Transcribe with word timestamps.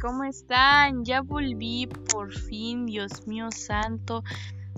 ¿cómo 0.00 0.24
están? 0.24 1.04
Ya 1.04 1.22
volví 1.22 1.88
por 2.12 2.32
fin, 2.32 2.86
Dios 2.86 3.26
mío 3.26 3.48
santo. 3.50 4.22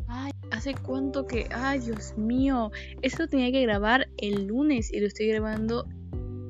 Ay, 0.07 0.33
¿hace 0.51 0.75
cuánto 0.75 1.27
que... 1.27 1.49
Ay, 1.51 1.81
Dios 1.81 2.17
mío. 2.17 2.71
Esto 3.03 3.27
tenía 3.27 3.51
que 3.51 3.63
grabar 3.63 4.09
el 4.19 4.47
lunes 4.47 4.93
y 4.93 5.01
lo 5.01 5.07
estoy 5.07 5.29
grabando 5.29 5.87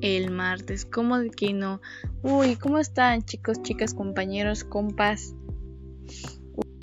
el 0.01 0.31
martes. 0.31 0.85
¿Cómo 0.85 1.17
de 1.17 1.29
que 1.29 1.53
no? 1.53 1.81
Uy, 2.21 2.55
¿cómo 2.55 2.79
están 2.79 3.23
chicos, 3.23 3.61
chicas, 3.61 3.93
compañeros, 3.93 4.63
compas? 4.63 5.33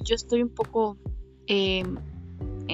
yo 0.04 0.14
estoy 0.14 0.42
un 0.42 0.50
poco 0.50 0.98
em, 1.46 1.96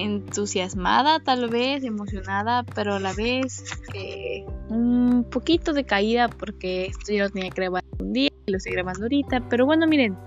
entusiasmada, 0.03 1.19
tal 1.19 1.49
vez, 1.49 1.83
emocionada, 1.83 2.63
pero 2.75 2.95
a 2.95 2.99
la 2.99 3.13
vez 3.13 3.63
eh, 3.93 4.45
un 4.69 5.25
poquito 5.29 5.73
de 5.73 5.83
caída 5.83 6.27
porque 6.27 6.87
esto 6.87 7.11
ya 7.11 7.23
lo 7.23 7.29
tenía 7.29 7.49
que 7.49 7.61
grabar 7.61 7.83
un 7.99 8.13
día 8.13 8.29
y 8.45 8.51
lo 8.51 8.57
estoy 8.57 8.73
grabando 8.73 9.03
ahorita. 9.03 9.47
Pero 9.49 9.65
bueno, 9.65 9.87
miren, 9.87 10.17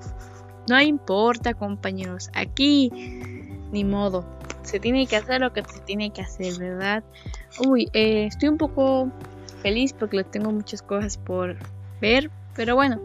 no 0.69 0.80
importa, 0.80 1.55
compañeros. 1.55 2.30
Aquí, 2.35 2.91
ni 3.73 3.85
modo. 3.85 4.25
Se 4.63 4.79
tiene 4.79 5.07
que 5.07 5.16
hacer 5.16 5.41
lo 5.41 5.53
que 5.53 5.63
se 5.65 5.80
tiene 5.80 6.11
que 6.11 6.23
hacer, 6.23 6.59
¿verdad? 6.59 7.02
Uy, 7.66 7.89
eh, 7.93 8.27
estoy 8.27 8.49
un 8.49 8.59
poco 8.59 9.11
feliz 9.63 9.93
porque 9.93 10.23
tengo 10.25 10.52
muchas 10.52 10.83
cosas 10.83 11.19
por 11.19 11.57
ver. 12.01 12.30
Pero 12.55 12.75
bueno, 12.77 13.01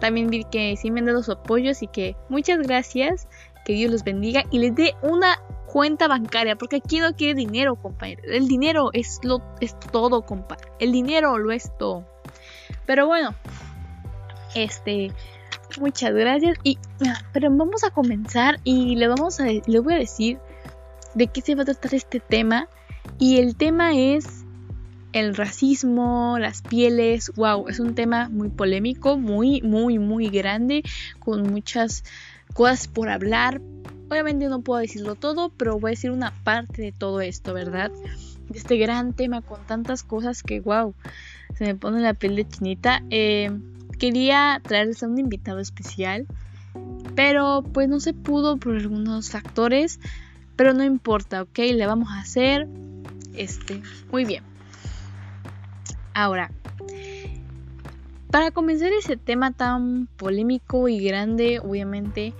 también 0.00 0.28
vi 0.28 0.44
que 0.44 0.76
sí 0.76 0.90
me 0.90 1.00
han 1.00 1.06
dado 1.06 1.22
su 1.22 1.32
apoyo, 1.32 1.70
así 1.70 1.86
que 1.86 2.16
muchas 2.28 2.58
gracias. 2.60 3.28
Que 3.64 3.72
Dios 3.72 3.90
los 3.90 4.04
bendiga 4.04 4.44
y 4.52 4.60
les 4.60 4.76
dé 4.76 4.94
una 5.02 5.40
cuenta 5.76 6.08
bancaria, 6.08 6.56
porque 6.56 6.76
aquí 6.76 7.00
no 7.00 7.14
quiere 7.14 7.34
dinero, 7.34 7.76
compañero. 7.76 8.22
El 8.24 8.48
dinero 8.48 8.88
es 8.94 9.20
lo 9.22 9.42
es 9.60 9.78
todo, 9.78 10.22
compa. 10.22 10.56
El 10.78 10.90
dinero 10.90 11.36
lo 11.36 11.52
es 11.52 11.70
todo. 11.78 12.06
Pero 12.86 13.06
bueno, 13.06 13.34
este 14.54 15.12
muchas 15.78 16.14
gracias 16.14 16.56
y 16.62 16.78
ah, 17.06 17.20
pero 17.34 17.54
vamos 17.54 17.84
a 17.84 17.90
comenzar 17.90 18.58
y 18.64 18.96
le 18.96 19.06
vamos 19.06 19.38
a 19.38 19.48
le 19.48 19.78
voy 19.80 19.92
a 19.92 19.98
decir 19.98 20.38
de 21.12 21.26
qué 21.26 21.42
se 21.42 21.54
va 21.54 21.60
a 21.60 21.66
tratar 21.66 21.92
este 21.92 22.20
tema 22.20 22.70
y 23.18 23.36
el 23.36 23.54
tema 23.54 23.94
es 23.94 24.46
el 25.12 25.36
racismo, 25.36 26.38
las 26.38 26.62
pieles, 26.62 27.32
wow, 27.36 27.68
es 27.68 27.80
un 27.80 27.94
tema 27.94 28.30
muy 28.30 28.48
polémico, 28.48 29.18
muy, 29.18 29.60
muy, 29.60 29.98
muy 29.98 30.30
grande, 30.30 30.84
con 31.18 31.42
muchas 31.42 32.02
cosas 32.54 32.88
por 32.88 33.10
hablar. 33.10 33.60
Obviamente 34.08 34.48
no 34.48 34.60
puedo 34.60 34.80
decirlo 34.80 35.14
todo, 35.16 35.50
pero 35.56 35.78
voy 35.78 35.90
a 35.90 35.92
decir 35.92 36.10
una 36.10 36.32
parte 36.44 36.82
de 36.82 36.92
todo 36.92 37.20
esto, 37.20 37.54
¿verdad? 37.54 37.90
De 38.48 38.58
este 38.58 38.76
gran 38.76 39.12
tema 39.12 39.42
con 39.42 39.60
tantas 39.66 40.02
cosas 40.04 40.42
que, 40.42 40.60
wow, 40.60 40.94
se 41.56 41.64
me 41.64 41.74
pone 41.74 42.00
la 42.00 42.14
piel 42.14 42.36
de 42.36 42.46
chinita. 42.46 43.02
Eh, 43.10 43.50
quería 43.98 44.60
traerles 44.62 45.02
a 45.02 45.08
un 45.08 45.18
invitado 45.18 45.58
especial, 45.58 46.26
pero 47.14 47.64
pues 47.72 47.88
no 47.88 47.98
se 47.98 48.14
pudo 48.14 48.58
por 48.58 48.76
algunos 48.76 49.30
factores, 49.30 49.98
pero 50.54 50.72
no 50.72 50.84
importa, 50.84 51.42
¿ok? 51.42 51.58
Le 51.58 51.86
vamos 51.86 52.10
a 52.10 52.20
hacer, 52.20 52.68
este, 53.34 53.82
muy 54.12 54.24
bien. 54.24 54.44
Ahora, 56.14 56.50
para 58.30 58.50
comenzar 58.50 58.92
ese 58.92 59.16
tema 59.16 59.52
tan 59.52 60.08
polémico 60.16 60.88
y 60.88 60.98
grande, 61.00 61.60
obviamente, 61.60 62.34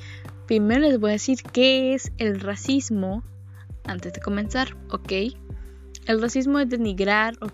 primero 0.47 0.81
les 0.81 0.99
voy 0.99 1.11
a 1.11 1.13
decir 1.15 1.43
qué 1.53 1.95
es 1.95 2.13
el 2.19 2.41
racismo 2.41 3.23
antes 3.85 4.13
de 4.13 4.21
comenzar, 4.21 4.77
¿ok? 4.91 5.13
El 6.07 6.23
racismo 6.23 6.61
es 6.61 6.69
denigrar 6.69 7.35
o 7.41 7.49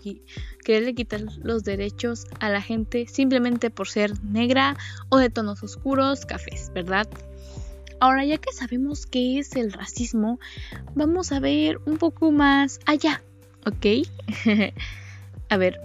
quererle 0.63 0.93
quitar 0.93 1.21
los 1.41 1.63
derechos 1.63 2.25
a 2.39 2.49
la 2.49 2.61
gente 2.61 3.07
simplemente 3.07 3.71
por 3.71 3.87
ser 3.87 4.23
negra 4.23 4.77
o 5.09 5.17
de 5.17 5.29
tonos 5.29 5.63
oscuros, 5.63 6.25
cafés, 6.25 6.71
¿verdad? 6.73 7.07
Ahora, 7.99 8.25
ya 8.25 8.37
que 8.37 8.51
sabemos 8.51 9.05
qué 9.05 9.39
es 9.39 9.55
el 9.55 9.71
racismo, 9.71 10.39
vamos 10.93 11.31
a 11.31 11.39
ver 11.39 11.79
un 11.85 11.97
poco 11.97 12.31
más 12.31 12.79
allá, 12.85 13.23
¿ok? 13.65 14.07
a 15.49 15.57
ver, 15.57 15.79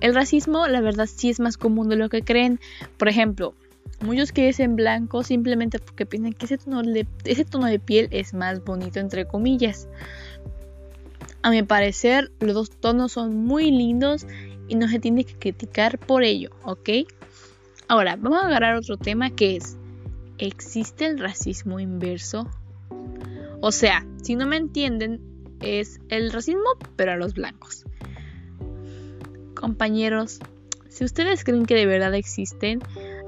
el 0.00 0.14
racismo, 0.14 0.66
la 0.68 0.80
verdad, 0.80 1.06
sí 1.06 1.30
es 1.30 1.40
más 1.40 1.56
común 1.56 1.88
de 1.88 1.96
lo 1.96 2.08
que 2.08 2.22
creen. 2.22 2.60
Por 2.98 3.08
ejemplo, 3.08 3.54
muchos 4.02 4.32
que 4.32 4.46
dicen 4.46 4.76
blanco 4.76 5.22
simplemente 5.22 5.78
porque 5.78 6.06
piensan 6.06 6.32
que 6.32 6.46
ese 6.46 6.58
tono, 6.58 6.82
de, 6.82 7.06
ese 7.24 7.44
tono 7.44 7.66
de 7.66 7.78
piel 7.78 8.08
es 8.10 8.34
más 8.34 8.64
bonito, 8.64 9.00
entre 9.00 9.26
comillas. 9.26 9.88
A 11.42 11.50
mi 11.50 11.62
parecer, 11.62 12.30
los 12.40 12.54
dos 12.54 12.70
tonos 12.70 13.12
son 13.12 13.36
muy 13.36 13.70
lindos 13.70 14.26
y 14.68 14.76
no 14.76 14.88
se 14.88 14.98
tiene 14.98 15.24
que 15.24 15.34
criticar 15.34 15.98
por 15.98 16.22
ello, 16.22 16.50
¿ok? 16.64 16.90
Ahora, 17.88 18.16
vamos 18.16 18.42
a 18.42 18.46
agarrar 18.46 18.76
otro 18.76 18.96
tema 18.96 19.30
que 19.30 19.56
es, 19.56 19.76
¿existe 20.38 21.06
el 21.06 21.18
racismo 21.18 21.80
inverso? 21.80 22.48
O 23.60 23.72
sea, 23.72 24.06
si 24.22 24.36
no 24.36 24.46
me 24.46 24.56
entienden, 24.56 25.20
es 25.60 26.00
el 26.08 26.32
racismo 26.32 26.62
pero 26.96 27.12
a 27.12 27.16
los 27.16 27.34
blancos. 27.34 27.84
Compañeros, 29.54 30.40
si 30.88 31.04
ustedes 31.04 31.44
creen 31.44 31.66
que 31.66 31.74
de 31.74 31.86
verdad 31.86 32.14
existen, 32.14 32.80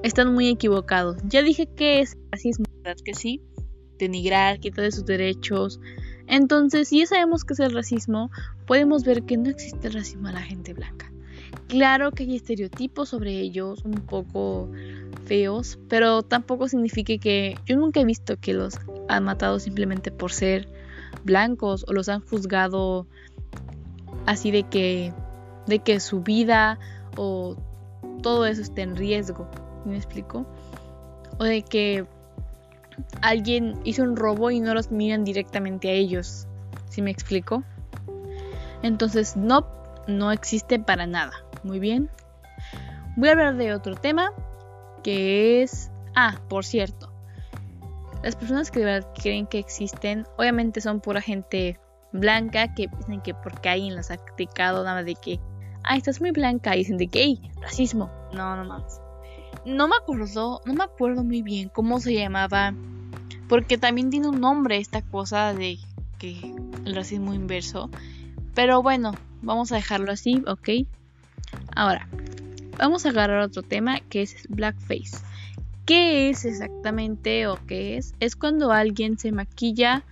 están 0.04 0.34
muy 0.34 0.48
equivocados. 0.48 1.16
Ya 1.24 1.42
dije 1.42 1.66
que 1.66 2.00
es 2.00 2.16
racismo, 2.30 2.66
¿verdad 2.82 3.02
que 3.02 3.14
sí? 3.14 3.40
Denigrar, 3.98 4.60
quitar 4.60 4.84
de 4.84 4.92
sus 4.92 5.06
derechos. 5.06 5.80
Entonces, 6.26 6.88
si 6.88 7.00
ya 7.00 7.06
sabemos 7.06 7.44
que 7.44 7.54
es 7.54 7.60
el 7.60 7.72
racismo, 7.72 8.30
podemos 8.66 9.04
ver 9.04 9.22
que 9.22 9.38
no 9.38 9.48
existe 9.48 9.88
el 9.88 9.94
racismo 9.94 10.28
a 10.28 10.32
la 10.32 10.42
gente 10.42 10.74
blanca. 10.74 11.10
Claro 11.68 12.12
que 12.12 12.24
hay 12.24 12.36
estereotipos 12.36 13.08
sobre 13.08 13.40
ellos, 13.40 13.82
un 13.86 13.94
poco 13.94 14.70
feos, 15.24 15.78
pero 15.88 16.22
tampoco 16.22 16.68
significa 16.68 17.16
que 17.16 17.56
yo 17.64 17.76
nunca 17.76 18.00
he 18.00 18.04
visto 18.04 18.36
que 18.38 18.52
los 18.52 18.78
han 19.08 19.24
matado 19.24 19.58
simplemente 19.58 20.10
por 20.10 20.32
ser 20.32 20.68
blancos 21.24 21.86
o 21.88 21.94
los 21.94 22.10
han 22.10 22.20
juzgado 22.20 23.06
así 24.26 24.50
de 24.50 24.64
que 24.64 25.14
de 25.66 25.78
que 25.78 25.98
su 25.98 26.20
vida 26.20 26.78
o 27.16 27.56
todo 28.22 28.44
eso 28.44 28.60
esté 28.60 28.82
en 28.82 28.96
riesgo. 28.96 29.48
¿Me 29.84 29.96
explico? 29.96 30.46
O 31.38 31.44
de 31.44 31.62
que 31.62 32.06
alguien 33.22 33.80
hizo 33.84 34.02
un 34.02 34.16
robo 34.16 34.50
y 34.50 34.60
no 34.60 34.74
los 34.74 34.90
miran 34.90 35.24
directamente 35.24 35.88
a 35.88 35.92
ellos. 35.92 36.46
¿Sí 36.88 37.02
me 37.02 37.10
explico? 37.10 37.62
Entonces, 38.82 39.36
no, 39.36 39.66
no 40.06 40.30
existe 40.30 40.78
para 40.78 41.06
nada. 41.06 41.32
Muy 41.62 41.80
bien. 41.80 42.10
Voy 43.16 43.28
a 43.28 43.32
hablar 43.32 43.56
de 43.56 43.74
otro 43.74 43.94
tema 43.94 44.30
que 45.02 45.62
es... 45.62 45.90
Ah, 46.14 46.40
por 46.48 46.64
cierto. 46.64 47.12
Las 48.22 48.36
personas 48.36 48.70
que 48.70 48.78
de 48.78 48.84
verdad 48.86 49.08
creen 49.14 49.46
que 49.46 49.58
existen, 49.58 50.26
obviamente 50.38 50.80
son 50.80 51.00
pura 51.00 51.20
gente 51.20 51.78
blanca 52.12 52.72
que 52.74 52.88
piensan 52.88 53.20
que 53.20 53.34
porque 53.34 53.68
alguien 53.68 53.96
las 53.96 54.10
ha 54.10 54.16
criticado 54.16 54.84
nada 54.84 55.02
de 55.02 55.14
que 55.16 55.40
ay, 55.84 55.98
estás 55.98 56.20
muy 56.20 56.30
blanca 56.30 56.74
y 56.74 56.80
dicen 56.80 56.96
de 56.96 57.06
gay, 57.06 57.40
racismo. 57.60 58.10
No, 58.32 58.56
no 58.56 58.64
más. 58.64 59.00
No 59.64 59.88
me 59.88 59.96
acuerdo, 59.96 60.60
no 60.66 60.74
me 60.74 60.84
acuerdo 60.84 61.24
muy 61.24 61.42
bien 61.42 61.70
cómo 61.70 61.98
se 61.98 62.14
llamaba, 62.14 62.74
porque 63.48 63.78
también 63.78 64.10
tiene 64.10 64.28
un 64.28 64.40
nombre 64.40 64.76
esta 64.76 65.00
cosa 65.00 65.54
de 65.54 65.78
que 66.18 66.54
el 66.84 66.94
racismo 66.94 67.32
inverso. 67.32 67.90
Pero 68.54 68.82
bueno, 68.82 69.12
vamos 69.42 69.72
a 69.72 69.76
dejarlo 69.76 70.12
así, 70.12 70.42
¿ok? 70.46 70.86
Ahora, 71.74 72.08
vamos 72.78 73.06
a 73.06 73.08
agarrar 73.08 73.40
otro 73.40 73.62
tema 73.62 74.00
que 74.00 74.22
es 74.22 74.46
blackface. 74.48 75.18
¿Qué 75.86 76.30
es 76.30 76.44
exactamente 76.44 77.46
o 77.46 77.58
qué 77.66 77.96
es? 77.96 78.14
Es 78.20 78.36
cuando 78.36 78.72
alguien 78.72 79.18
se 79.18 79.32
maquilla 79.32 80.04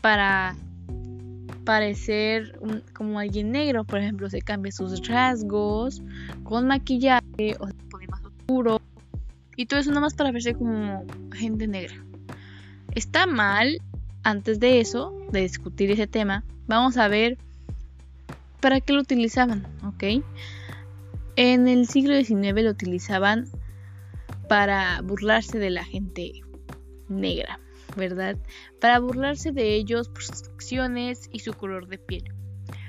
para 0.00 0.56
parecer 1.64 2.58
como 2.94 3.18
alguien 3.18 3.52
negro, 3.52 3.84
por 3.84 3.98
ejemplo, 3.98 4.28
se 4.28 4.42
cambia 4.42 4.72
sus 4.72 5.06
rasgos 5.06 6.02
con 6.44 6.66
maquillaje 6.66 7.56
o 7.60 7.68
y 9.56 9.66
todo 9.66 9.80
eso 9.80 9.90
nada 9.90 10.00
más 10.00 10.14
para 10.14 10.32
verse 10.32 10.54
como 10.54 11.04
gente 11.32 11.66
negra. 11.66 11.94
Está 12.94 13.26
mal, 13.26 13.78
antes 14.22 14.60
de 14.60 14.80
eso, 14.80 15.16
de 15.30 15.42
discutir 15.42 15.90
ese 15.90 16.06
tema, 16.06 16.44
vamos 16.66 16.96
a 16.96 17.08
ver 17.08 17.38
para 18.60 18.80
qué 18.80 18.92
lo 18.92 19.00
utilizaban, 19.00 19.66
¿ok? 19.84 20.24
En 21.36 21.68
el 21.68 21.86
siglo 21.86 22.14
XIX 22.14 22.62
lo 22.64 22.70
utilizaban 22.70 23.46
para 24.48 25.00
burlarse 25.02 25.58
de 25.58 25.70
la 25.70 25.84
gente 25.84 26.32
negra. 27.08 27.60
¿verdad? 27.96 28.36
Para 28.80 28.98
burlarse 28.98 29.52
de 29.52 29.74
ellos 29.74 30.08
por 30.08 30.22
sus 30.22 30.44
acciones 30.48 31.28
y 31.32 31.40
su 31.40 31.52
color 31.52 31.88
de 31.88 31.98
piel. 31.98 32.24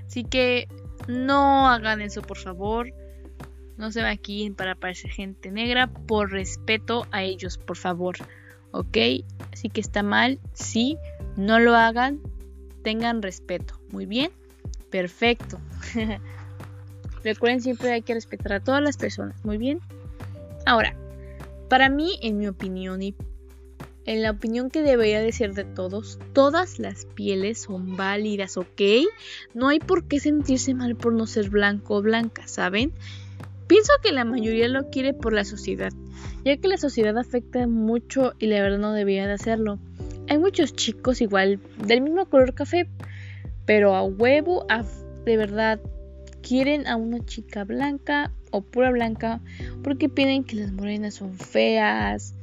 Así 0.05 0.23
que 0.23 0.67
no 1.07 1.67
hagan 1.67 2.01
eso, 2.01 2.21
por 2.21 2.37
favor. 2.37 2.91
No 3.77 3.91
se 3.91 4.01
aquí 4.01 4.49
para 4.51 4.75
parecer 4.75 5.11
gente 5.11 5.51
negra 5.51 5.87
por 5.87 6.31
respeto 6.31 7.07
a 7.11 7.23
ellos, 7.23 7.57
por 7.57 7.77
favor. 7.77 8.15
¿Ok? 8.71 8.97
Así 9.51 9.69
que 9.69 9.81
está 9.81 10.03
mal, 10.03 10.39
sí, 10.53 10.97
no 11.35 11.59
lo 11.59 11.75
hagan, 11.75 12.21
tengan 12.83 13.21
respeto. 13.21 13.79
Muy 13.91 14.05
bien, 14.05 14.31
perfecto. 14.89 15.59
Recuerden 17.23 17.61
siempre 17.61 17.91
hay 17.91 18.01
que 18.01 18.13
respetar 18.13 18.53
a 18.53 18.59
todas 18.59 18.81
las 18.81 18.97
personas. 18.97 19.43
Muy 19.43 19.57
bien. 19.57 19.79
Ahora, 20.65 20.95
Para 21.69 21.89
mí, 21.89 22.19
en 22.21 22.37
mi 22.37 22.47
opinión 22.47 23.01
y 23.01 23.15
en 24.05 24.23
la 24.23 24.31
opinión 24.31 24.69
que 24.69 24.81
debería 24.81 25.21
de 25.21 25.31
ser 25.31 25.53
de 25.53 25.63
todos, 25.63 26.19
todas 26.33 26.79
las 26.79 27.05
pieles 27.05 27.61
son 27.61 27.95
válidas, 27.95 28.57
¿ok? 28.57 28.81
No 29.53 29.69
hay 29.69 29.79
por 29.79 30.05
qué 30.05 30.19
sentirse 30.19 30.73
mal 30.73 30.95
por 30.95 31.13
no 31.13 31.27
ser 31.27 31.49
blanco 31.49 31.95
o 31.95 32.01
blanca, 32.01 32.47
¿saben? 32.47 32.91
Pienso 33.71 33.93
que 34.03 34.11
la 34.11 34.25
mayoría 34.25 34.67
lo 34.67 34.89
quiere 34.89 35.13
por 35.13 35.31
la 35.31 35.45
sociedad, 35.45 35.93
ya 36.43 36.57
que 36.57 36.67
la 36.67 36.75
sociedad 36.75 37.17
afecta 37.17 37.67
mucho 37.67 38.33
y 38.37 38.47
la 38.47 38.61
verdad 38.61 38.79
no 38.79 38.91
debería 38.91 39.25
de 39.27 39.31
hacerlo. 39.31 39.79
Hay 40.27 40.39
muchos 40.39 40.73
chicos 40.75 41.21
igual 41.21 41.57
del 41.87 42.01
mismo 42.01 42.25
color 42.25 42.53
café, 42.53 42.89
pero 43.65 43.95
a 43.95 44.03
huevo, 44.03 44.67
de 45.23 45.37
verdad, 45.37 45.79
quieren 46.45 46.85
a 46.85 46.97
una 46.97 47.23
chica 47.25 47.63
blanca 47.63 48.33
o 48.51 48.61
pura 48.61 48.91
blanca 48.91 49.39
porque 49.83 50.09
piden 50.09 50.43
que 50.43 50.57
las 50.57 50.73
morenas 50.73 51.13
son 51.13 51.35
feas 51.35 52.35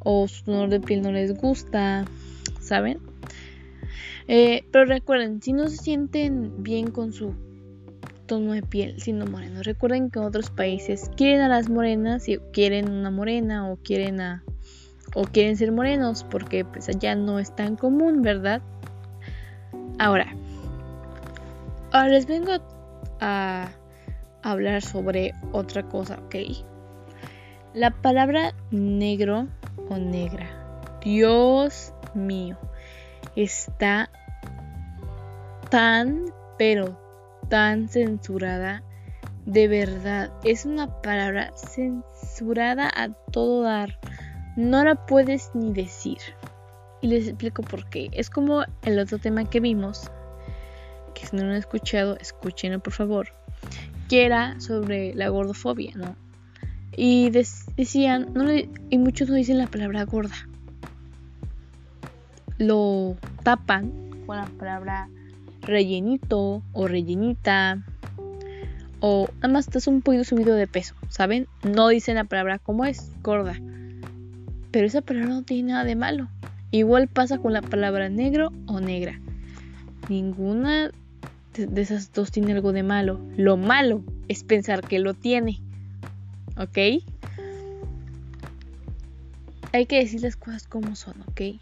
o 0.00 0.26
su 0.26 0.44
color 0.44 0.70
de 0.70 0.80
piel 0.80 1.02
no 1.02 1.12
les 1.12 1.34
gusta, 1.34 2.04
¿saben? 2.58 2.98
Eh, 4.26 4.64
pero 4.72 4.86
recuerden, 4.86 5.40
si 5.40 5.52
no 5.52 5.68
se 5.68 5.76
sienten 5.76 6.64
bien 6.64 6.90
con 6.90 7.12
su 7.12 7.32
tono 8.26 8.52
de 8.52 8.62
piel 8.62 9.00
siendo 9.00 9.26
morenos, 9.26 9.64
recuerden 9.64 10.10
que 10.10 10.18
en 10.18 10.24
otros 10.26 10.50
países 10.50 11.10
quieren 11.16 11.40
a 11.40 11.48
las 11.48 11.68
morenas 11.68 12.28
y 12.28 12.38
quieren 12.52 12.90
una 12.90 13.10
morena 13.10 13.70
o 13.70 13.76
quieren 13.76 14.20
a 14.20 14.44
o 15.14 15.24
quieren 15.24 15.56
ser 15.56 15.72
morenos 15.72 16.24
porque 16.24 16.64
pues 16.64 16.88
allá 16.88 17.14
no 17.14 17.38
es 17.38 17.54
tan 17.54 17.76
común, 17.76 18.22
¿verdad? 18.22 18.60
Ahora, 19.98 20.34
ahora 21.92 22.08
les 22.08 22.26
vengo 22.26 22.52
a 23.20 23.68
hablar 24.42 24.82
sobre 24.82 25.32
otra 25.52 25.84
cosa, 25.84 26.18
¿ok? 26.26 26.36
La 27.74 27.90
palabra 27.90 28.54
negro 28.70 29.48
o 29.88 29.96
negra, 29.96 30.48
Dios 31.02 31.92
mío, 32.14 32.56
está 33.36 34.10
tan, 35.70 36.26
pero 36.58 37.03
tan 37.48 37.88
censurada. 37.88 38.82
De 39.46 39.68
verdad, 39.68 40.32
es 40.44 40.64
una 40.64 41.02
palabra 41.02 41.52
censurada 41.56 42.90
a 42.94 43.10
todo 43.30 43.62
dar. 43.62 43.98
No 44.56 44.84
la 44.84 44.94
puedes 45.06 45.50
ni 45.54 45.72
decir. 45.72 46.18
Y 47.02 47.08
les 47.08 47.28
explico 47.28 47.62
por 47.62 47.88
qué. 47.90 48.08
Es 48.12 48.30
como 48.30 48.64
el 48.82 48.98
otro 48.98 49.18
tema 49.18 49.44
que 49.44 49.60
vimos, 49.60 50.10
que 51.14 51.26
si 51.26 51.36
no 51.36 51.42
lo 51.42 51.50
han 51.50 51.56
escuchado, 51.56 52.16
escúchenlo 52.18 52.80
por 52.80 52.94
favor 52.94 53.28
que 54.08 54.24
era 54.24 54.58
sobre 54.60 55.14
la 55.14 55.28
gordofobia, 55.28 55.92
¿no? 55.94 56.16
Y 56.96 57.30
decían, 57.30 58.32
no 58.34 58.44
y 58.52 58.98
muchos 58.98 59.28
no 59.28 59.34
dicen 59.34 59.58
la 59.58 59.66
palabra 59.66 60.04
gorda. 60.04 60.36
Lo 62.58 63.16
tapan 63.42 64.10
con 64.26 64.36
la 64.36 64.46
palabra 64.46 65.08
rellenito 65.64 66.62
o 66.72 66.88
rellenita. 66.88 67.84
O 69.00 69.28
nada 69.36 69.48
más 69.48 69.66
estás 69.66 69.86
un 69.86 70.00
poquito 70.00 70.24
subido 70.24 70.54
de 70.54 70.66
peso, 70.66 70.94
¿saben? 71.08 71.46
No 71.62 71.88
dicen 71.88 72.14
la 72.14 72.24
palabra 72.24 72.58
como 72.58 72.84
es, 72.84 73.12
gorda. 73.22 73.54
Pero 74.70 74.86
esa 74.86 75.02
palabra 75.02 75.28
no 75.28 75.42
tiene 75.42 75.72
nada 75.72 75.84
de 75.84 75.94
malo. 75.94 76.28
Igual 76.70 77.08
pasa 77.08 77.38
con 77.38 77.52
la 77.52 77.62
palabra 77.62 78.08
negro 78.08 78.50
o 78.66 78.80
negra. 78.80 79.20
Ninguna 80.08 80.90
de 81.56 81.80
esas 81.80 82.12
dos 82.12 82.30
tiene 82.30 82.52
algo 82.52 82.72
de 82.72 82.82
malo. 82.82 83.20
Lo 83.36 83.56
malo 83.56 84.02
es 84.28 84.42
pensar 84.42 84.80
que 84.80 84.98
lo 84.98 85.14
tiene. 85.14 85.60
¿Ok? 86.56 87.02
Hay 89.72 89.86
que 89.86 89.98
decir 89.98 90.22
las 90.22 90.36
cosas 90.36 90.66
como 90.66 90.94
son, 90.96 91.14
¿ok? 91.26 91.60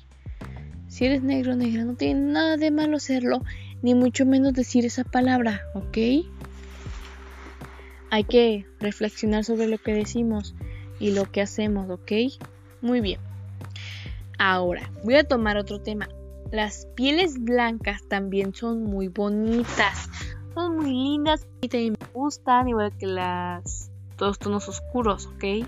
Si 0.88 1.06
eres 1.06 1.22
negro 1.22 1.52
o 1.52 1.56
negra, 1.56 1.84
no 1.84 1.94
tiene 1.94 2.32
nada 2.32 2.58
de 2.58 2.70
malo 2.70 2.98
serlo, 2.98 3.42
ni 3.82 3.94
mucho 3.94 4.24
menos 4.24 4.54
decir 4.54 4.86
esa 4.86 5.04
palabra, 5.04 5.62
¿ok? 5.74 5.98
Hay 8.10 8.24
que 8.24 8.66
reflexionar 8.78 9.44
sobre 9.44 9.66
lo 9.66 9.78
que 9.78 9.92
decimos 9.92 10.54
y 11.00 11.10
lo 11.10 11.30
que 11.30 11.42
hacemos, 11.42 11.90
¿ok? 11.90 12.12
Muy 12.80 13.00
bien. 13.00 13.20
Ahora, 14.38 14.90
voy 15.04 15.16
a 15.16 15.24
tomar 15.24 15.56
otro 15.56 15.80
tema. 15.80 16.08
Las 16.50 16.86
pieles 16.94 17.42
blancas 17.42 18.02
también 18.08 18.54
son 18.54 18.84
muy 18.84 19.08
bonitas. 19.08 20.08
Son 20.54 20.76
muy 20.76 20.92
lindas 20.92 21.46
y 21.62 21.68
también 21.68 21.96
me 21.98 22.06
gustan, 22.12 22.68
igual 22.68 22.92
que 22.98 23.06
las 23.06 23.90
todos 24.16 24.38
tonos 24.38 24.68
oscuros, 24.68 25.26
¿ok? 25.26 25.66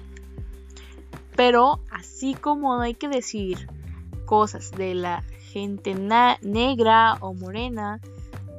Pero 1.35 1.81
así 1.91 2.35
como 2.35 2.81
hay 2.81 2.95
que 2.95 3.09
decir 3.09 3.67
cosas 4.27 4.71
de 4.73 4.95
la 4.95 5.25
gente 5.55 5.95
negra 5.95 7.15
o 7.21 7.33
morena, 7.33 8.01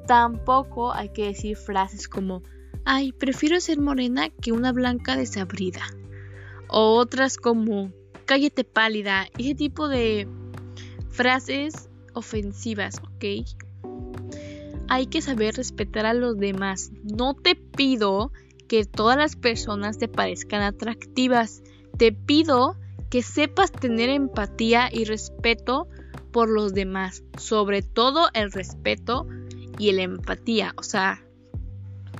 tampoco 0.08 0.94
hay 0.94 1.10
que 1.10 1.26
decir 1.26 1.58
frases 1.58 2.08
como, 2.08 2.42
ay, 2.86 3.12
prefiero 3.12 3.60
ser 3.60 3.82
morena 3.82 4.30
que 4.30 4.54
una 4.54 4.72
blanca 4.72 5.18
desabrida. 5.18 5.82
O 6.70 6.96
otras 6.96 7.36
como, 7.36 7.92
cállate 8.26 8.64
pálida. 8.64 9.28
Ese 9.38 9.56
tipo 9.56 9.90
de 9.90 10.28
frases 11.10 11.90
ofensivas, 12.14 13.02
¿ok? 13.04 13.46
Hay 14.88 15.08
que 15.08 15.22
saber 15.22 15.56
respetar 15.56 16.06
a 16.06 16.14
los 16.14 16.38
demás. 16.38 16.92
No 17.04 17.34
te 17.34 17.56
pido 17.56 18.32
que 18.70 18.86
todas 18.86 19.18
las 19.18 19.36
personas 19.36 19.98
te 19.98 20.08
parezcan 20.08 20.62
atractivas. 20.62 21.62
Te 21.98 22.14
pido 22.14 22.78
que 23.10 23.22
sepas 23.22 23.72
tener 23.72 24.10
empatía 24.10 24.90
y 24.92 25.04
respeto 25.04 25.90
por 26.36 26.50
los 26.50 26.74
demás. 26.74 27.24
Sobre 27.38 27.82
todo 27.82 28.28
el 28.34 28.52
respeto 28.52 29.26
y 29.80 29.94
la 29.94 30.02
empatía. 30.02 30.74
O 30.76 30.84
sea, 30.84 31.24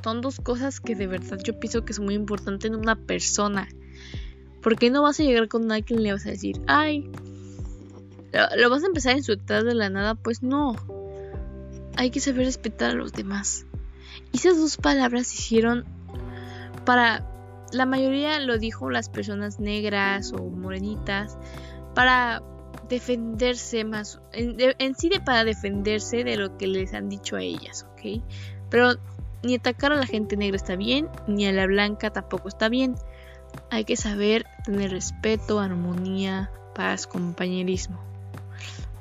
son 0.06 0.22
dos 0.22 0.40
cosas 0.40 0.80
que 0.80 0.96
de 0.96 1.06
verdad 1.06 1.38
yo 1.44 1.60
pienso 1.60 1.84
que 1.84 1.92
es 1.92 2.00
muy 2.00 2.14
importante 2.14 2.68
en 2.68 2.76
una 2.76 2.96
persona. 2.96 3.68
Porque 4.62 4.90
no 4.90 5.04
vas 5.04 5.20
a 5.20 5.24
llegar 5.24 5.50
con 5.50 5.70
alguien 5.70 6.00
y 6.00 6.04
le 6.04 6.14
vas 6.14 6.26
a 6.28 6.30
decir, 6.30 6.62
ay, 6.66 7.12
lo 8.56 8.70
vas 8.70 8.84
a 8.84 8.86
empezar 8.86 9.16
a 9.16 9.18
insultar 9.18 9.66
de 9.66 9.76
la 9.76 9.90
nada, 9.90 10.16
pues 10.16 10.42
no. 10.42 10.78
Hay 11.98 12.10
que 12.10 12.22
saber 12.22 12.46
respetar 12.46 12.92
a 12.92 12.94
los 12.94 13.12
demás. 13.12 13.66
Y 14.32 14.38
esas 14.38 14.58
dos 14.58 14.78
palabras 14.78 15.34
hicieron 15.34 15.84
para 16.86 17.30
la 17.74 17.86
mayoría 17.86 18.40
lo 18.40 18.58
dijo 18.60 18.90
las 18.90 19.10
personas 19.10 19.60
negras 19.60 20.32
o 20.32 20.38
morenitas 20.38 21.38
para 21.94 22.42
defenderse 22.88 23.84
más 23.84 24.22
en, 24.32 24.96
sí 24.96 25.10
de 25.10 25.20
para 25.20 25.44
defenderse 25.44 26.24
de 26.24 26.38
lo 26.38 26.58
que 26.58 26.68
les 26.68 26.94
han 26.94 27.10
dicho 27.10 27.36
a 27.36 27.42
ellas, 27.42 27.86
¿ok? 27.94 28.22
Pero 28.70 28.96
ni 29.44 29.56
atacar 29.56 29.92
a 29.92 29.96
la 29.96 30.06
gente 30.06 30.38
negra 30.38 30.56
está 30.56 30.76
bien, 30.76 31.10
ni 31.28 31.46
a 31.46 31.52
la 31.52 31.66
blanca 31.66 32.12
tampoco 32.12 32.48
está 32.48 32.70
bien. 32.70 32.96
Hay 33.70 33.86
que 33.86 33.96
saber 33.96 34.46
tener 34.66 34.92
respeto, 34.92 35.60
armonía, 35.60 36.52
paz, 36.74 37.08
compañerismo. 37.08 38.00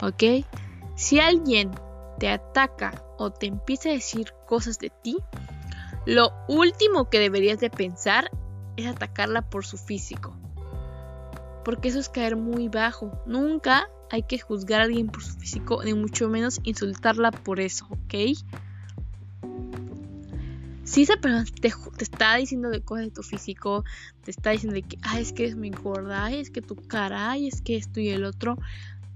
¿ok? 0.02 0.44
Si 0.96 1.20
alguien 1.20 1.70
te 2.18 2.28
ataca 2.28 3.04
o 3.18 3.30
te 3.30 3.46
empieza 3.46 3.88
a 3.88 3.92
decir 3.92 4.32
cosas 4.46 4.78
de 4.78 4.90
ti, 4.90 5.16
lo 6.06 6.32
último 6.48 7.08
que 7.08 7.18
deberías 7.18 7.58
de 7.58 7.70
pensar 7.70 8.30
es 8.76 8.86
atacarla 8.86 9.42
por 9.42 9.64
su 9.64 9.78
físico. 9.78 10.36
Porque 11.64 11.88
eso 11.88 11.98
es 11.98 12.08
caer 12.08 12.36
muy 12.36 12.68
bajo. 12.68 13.22
Nunca 13.26 13.88
hay 14.10 14.22
que 14.22 14.38
juzgar 14.38 14.80
a 14.80 14.84
alguien 14.84 15.08
por 15.08 15.22
su 15.22 15.32
físico, 15.38 15.82
ni 15.82 15.94
mucho 15.94 16.28
menos 16.28 16.60
insultarla 16.62 17.30
por 17.30 17.60
eso, 17.60 17.86
¿ok? 17.90 18.14
Si 20.84 21.02
esa 21.02 21.16
persona 21.16 21.44
te, 21.60 21.72
está 21.98 22.36
diciendo 22.36 22.68
de 22.68 22.82
cosas 22.82 23.06
de 23.06 23.10
tu 23.10 23.22
físico, 23.22 23.84
te 24.22 24.30
está 24.30 24.50
diciendo 24.50 24.74
de 24.74 24.82
que, 24.82 24.98
ay, 25.02 25.22
es 25.22 25.32
que 25.32 25.44
eres 25.44 25.56
muy 25.56 25.70
gorda, 25.70 26.24
ay, 26.24 26.40
es 26.40 26.50
que 26.50 26.60
tu 26.60 26.76
cara, 26.76 27.30
ay, 27.30 27.48
es 27.48 27.62
que 27.62 27.76
esto 27.76 28.00
y 28.00 28.10
el 28.10 28.24
otro, 28.24 28.58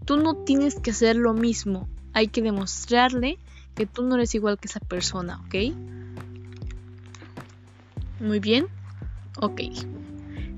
Tú 0.08 0.16
no 0.16 0.32
tienes 0.32 0.80
que 0.80 0.92
hacer 0.92 1.16
lo 1.16 1.34
mismo. 1.34 1.86
Hay 2.14 2.28
que 2.28 2.40
demostrarle 2.40 3.38
que 3.74 3.84
tú 3.84 4.04
no 4.04 4.14
eres 4.14 4.34
igual 4.34 4.58
que 4.58 4.66
esa 4.66 4.80
persona, 4.80 5.38
¿ok? 5.40 5.74
Muy 8.18 8.40
bien. 8.40 8.68
Ok. 9.38 9.60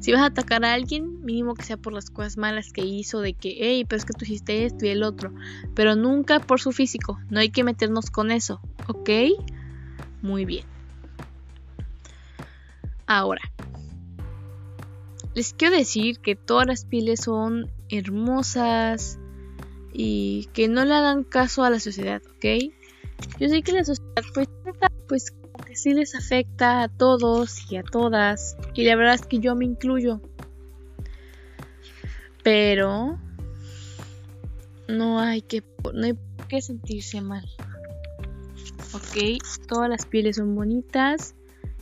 Si 0.00 0.12
vas 0.12 0.22
a 0.22 0.26
atacar 0.26 0.64
a 0.64 0.72
alguien, 0.72 1.24
mínimo 1.24 1.54
que 1.54 1.62
sea 1.62 1.76
por 1.76 1.92
las 1.92 2.10
cosas 2.10 2.36
malas 2.36 2.72
que 2.72 2.84
hizo, 2.84 3.20
de 3.20 3.34
que, 3.34 3.56
hey, 3.60 3.84
pero 3.88 3.98
es 3.98 4.04
que 4.04 4.12
tú 4.12 4.24
hiciste 4.24 4.64
esto 4.64 4.86
y 4.86 4.88
el 4.88 5.02
otro. 5.02 5.32
Pero 5.74 5.94
nunca 5.94 6.40
por 6.40 6.60
su 6.60 6.72
físico. 6.72 7.20
No 7.28 7.40
hay 7.40 7.50
que 7.50 7.64
meternos 7.64 8.10
con 8.10 8.30
eso, 8.30 8.60
¿ok? 8.88 9.10
Muy 10.22 10.44
bien. 10.44 10.64
Ahora, 13.06 13.42
les 15.34 15.52
quiero 15.52 15.76
decir 15.76 16.20
que 16.20 16.36
todas 16.36 16.66
las 16.66 16.84
pieles 16.84 17.20
son 17.20 17.70
hermosas, 17.88 19.18
y 19.92 20.48
que 20.52 20.68
no 20.68 20.84
le 20.84 20.94
hagan 20.94 21.24
caso 21.24 21.64
a 21.64 21.70
la 21.70 21.80
sociedad, 21.80 22.22
¿ok? 22.36 22.72
Yo 23.38 23.48
sé 23.48 23.62
que 23.62 23.72
la 23.72 23.84
sociedad 23.84 24.22
pues, 24.34 24.48
pues 25.08 25.34
sí 25.80 25.94
les 25.94 26.14
afecta 26.14 26.82
a 26.82 26.88
todos 26.88 27.70
y 27.70 27.76
a 27.76 27.82
todas 27.82 28.56
y 28.74 28.84
la 28.84 28.96
verdad 28.96 29.14
es 29.14 29.26
que 29.26 29.38
yo 29.38 29.54
me 29.54 29.64
incluyo. 29.64 30.20
Pero 32.42 33.18
no 34.88 35.20
hay 35.20 35.42
que 35.42 35.62
no 35.94 36.04
hay 36.04 36.16
que 36.48 36.60
sentirse 36.60 37.20
mal. 37.20 37.48
Ok, 38.92 39.38
todas 39.68 39.88
las 39.88 40.06
pieles 40.06 40.36
son 40.36 40.54
bonitas. 40.54 41.34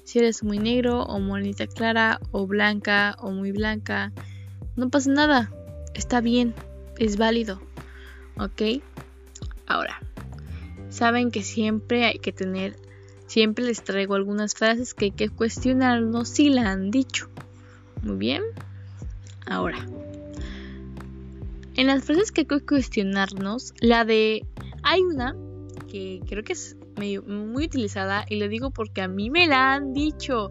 Si 0.05 0.19
eres 0.19 0.43
muy 0.43 0.59
negro 0.59 1.03
o 1.03 1.21
morenita 1.21 1.67
clara 1.67 2.21
o 2.33 2.47
blanca 2.47 3.17
o 3.21 3.31
muy 3.31 3.53
blanca, 3.53 4.13
no 4.77 4.91
pasa 4.91 5.11
nada. 5.11 5.51
Está 5.95 6.21
bien, 6.21 6.55
es 6.99 7.17
válido. 7.17 7.61
Ok, 8.39 8.83
ahora, 9.67 10.01
saben 10.91 11.31
que 11.31 11.43
siempre 11.43 12.05
hay 12.05 12.19
que 12.19 12.33
tener, 12.33 12.77
siempre 13.29 13.65
les 13.65 13.85
traigo 13.85 14.15
algunas 14.15 14.55
frases 14.55 14.95
que 14.95 15.07
hay 15.07 15.11
que 15.13 15.29
cuestionarnos 15.29 16.29
si 16.29 16.49
la 16.49 16.73
han 16.73 16.91
dicho. 16.91 17.29
Muy 18.03 18.17
bien, 18.17 18.43
ahora. 19.47 19.87
En 21.77 21.87
las 21.87 22.05
frases 22.05 22.33
que 22.33 22.41
hay 22.41 22.47
que 22.47 22.61
cuestionarnos, 22.61 23.73
la 23.81 24.05
de 24.05 24.45
hay 24.83 25.03
una 25.03 25.37
que 25.89 26.21
creo 26.29 26.43
que 26.43 26.55
es 26.55 26.77
muy 26.97 27.65
utilizada 27.65 28.25
y 28.29 28.37
lo 28.41 28.49
digo 28.49 28.71
porque 28.71 29.03
a 29.03 29.09
mí 29.09 29.31
me 29.31 29.47
la 29.47 29.75
han 29.75 29.95
dicho. 29.95 30.51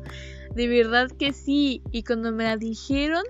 De 0.55 0.67
verdad 0.67 1.11
que 1.11 1.33
sí. 1.33 1.81
Y 1.91 2.03
cuando 2.03 2.31
me 2.31 2.45
la 2.45 2.55
dijeron, 2.55 3.23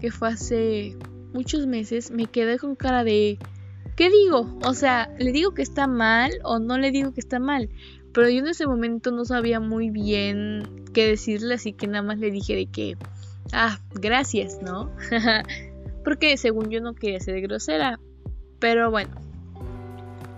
que 0.00 0.10
fue 0.10 0.28
hace 0.28 0.96
muchos 1.32 1.66
meses, 1.66 2.10
me 2.10 2.26
quedé 2.26 2.58
con 2.58 2.76
cara 2.76 3.04
de 3.04 3.38
¿qué 3.96 4.10
digo? 4.10 4.58
O 4.64 4.74
sea, 4.74 5.14
¿le 5.18 5.32
digo 5.32 5.54
que 5.54 5.62
está 5.62 5.86
mal 5.86 6.32
o 6.44 6.58
no 6.58 6.78
le 6.78 6.90
digo 6.90 7.12
que 7.12 7.20
está 7.20 7.38
mal? 7.38 7.68
Pero 8.12 8.28
yo 8.28 8.40
en 8.40 8.48
ese 8.48 8.66
momento 8.66 9.10
no 9.10 9.24
sabía 9.24 9.60
muy 9.60 9.90
bien 9.90 10.84
qué 10.92 11.06
decirle, 11.06 11.54
así 11.54 11.72
que 11.72 11.86
nada 11.86 12.02
más 12.02 12.18
le 12.18 12.30
dije 12.30 12.54
de 12.54 12.66
que, 12.66 12.96
ah, 13.52 13.78
gracias, 13.94 14.60
¿no? 14.62 14.90
porque 16.04 16.36
según 16.36 16.70
yo 16.70 16.80
no 16.80 16.94
quería 16.94 17.20
ser 17.20 17.40
grosera. 17.40 17.98
Pero 18.58 18.90
bueno, 18.90 19.10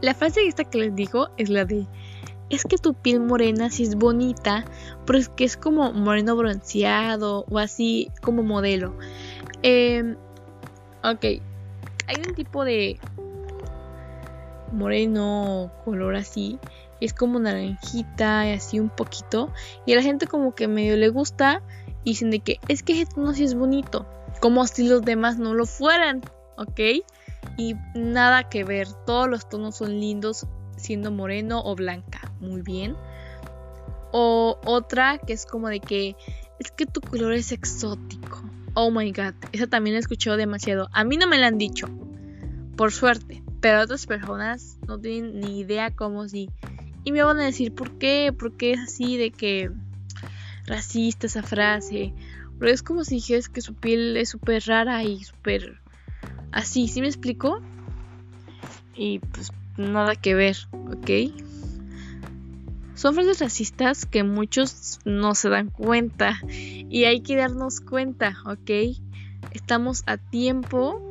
la 0.00 0.14
frase 0.14 0.46
esta 0.46 0.64
que 0.64 0.78
les 0.78 0.94
digo 0.94 1.28
es 1.36 1.48
la 1.48 1.64
de 1.64 1.86
es 2.50 2.64
que 2.64 2.76
tu 2.76 2.94
piel 2.94 3.20
morena 3.20 3.70
sí 3.70 3.84
es 3.84 3.96
bonita, 3.96 4.64
pero 5.06 5.18
es 5.18 5.28
que 5.28 5.44
es 5.44 5.56
como 5.56 5.92
moreno 5.92 6.36
bronceado 6.36 7.44
o 7.50 7.58
así 7.58 8.10
como 8.22 8.42
modelo. 8.42 8.94
Eh, 9.62 10.14
ok, 11.02 11.24
hay 11.24 12.16
un 12.26 12.34
tipo 12.34 12.64
de 12.64 12.98
moreno 14.72 15.72
color 15.84 16.16
así, 16.16 16.58
es 17.04 17.14
como 17.14 17.38
naranjita 17.38 18.48
y 18.48 18.52
así 18.52 18.80
un 18.80 18.90
poquito, 18.90 19.52
y 19.86 19.92
a 19.92 19.96
la 19.96 20.02
gente 20.02 20.26
como 20.26 20.54
que 20.54 20.68
medio 20.68 20.96
le 20.96 21.08
gusta 21.08 21.62
y 22.02 22.10
dicen 22.10 22.30
de 22.30 22.40
que 22.40 22.60
es 22.68 22.82
que 22.82 22.92
ese 23.00 23.06
tono 23.06 23.32
sí 23.34 23.44
es 23.44 23.54
bonito 23.54 24.06
como 24.40 24.66
si 24.66 24.86
los 24.88 25.02
demás 25.02 25.38
no 25.38 25.54
lo 25.54 25.66
fueran, 25.66 26.20
¿ok? 26.56 26.80
Y 27.56 27.74
nada 27.94 28.48
que 28.48 28.64
ver, 28.64 28.88
todos 29.06 29.28
los 29.28 29.48
tonos 29.48 29.76
son 29.76 30.00
lindos 30.00 30.46
siendo 30.76 31.10
moreno 31.10 31.62
o 31.64 31.74
blanca, 31.74 32.32
muy 32.40 32.62
bien. 32.62 32.96
O 34.12 34.58
otra 34.64 35.18
que 35.18 35.32
es 35.32 35.46
como 35.46 35.68
de 35.68 35.80
que 35.80 36.16
es 36.58 36.70
que 36.70 36.86
tu 36.86 37.00
color 37.00 37.32
es 37.32 37.52
exótico. 37.52 38.42
Oh 38.74 38.90
my 38.90 39.10
god, 39.12 39.34
esa 39.52 39.66
también 39.66 39.94
la 39.94 40.00
escuchado 40.00 40.36
demasiado. 40.36 40.88
A 40.92 41.04
mí 41.04 41.16
no 41.16 41.26
me 41.26 41.38
la 41.38 41.46
han 41.46 41.58
dicho, 41.58 41.88
por 42.76 42.92
suerte, 42.92 43.42
pero 43.60 43.82
otras 43.82 44.06
personas 44.06 44.78
no 44.86 44.98
tienen 44.98 45.40
ni 45.40 45.60
idea 45.60 45.94
cómo 45.94 46.28
si. 46.28 46.50
Y 47.04 47.12
me 47.12 47.22
van 47.22 47.38
a 47.38 47.44
decir, 47.44 47.74
¿por 47.74 47.98
qué? 47.98 48.32
¿Por 48.36 48.56
qué 48.56 48.72
es 48.72 48.80
así 48.80 49.16
de 49.16 49.30
que 49.30 49.70
racista 50.66 51.26
esa 51.26 51.42
frase? 51.42 52.14
Pero 52.58 52.72
es 52.72 52.82
como 52.82 53.04
si 53.04 53.16
dijeras 53.16 53.48
que 53.48 53.60
su 53.60 53.74
piel 53.74 54.16
es 54.16 54.30
súper 54.30 54.62
rara 54.66 55.04
y 55.04 55.22
súper 55.22 55.80
así, 56.52 56.88
¿sí 56.88 57.00
me 57.00 57.08
explico? 57.08 57.60
Y 58.94 59.18
pues 59.18 59.52
nada 59.76 60.14
que 60.14 60.34
ver, 60.34 60.56
¿ok? 60.72 61.34
Son 62.94 63.14
frases 63.14 63.40
racistas 63.40 64.06
que 64.06 64.22
muchos 64.22 65.00
no 65.04 65.34
se 65.34 65.48
dan 65.48 65.68
cuenta 65.68 66.38
y 66.48 67.04
hay 67.04 67.20
que 67.22 67.36
darnos 67.36 67.80
cuenta, 67.80 68.36
¿ok? 68.46 68.96
Estamos 69.50 70.04
a 70.06 70.16
tiempo 70.16 71.02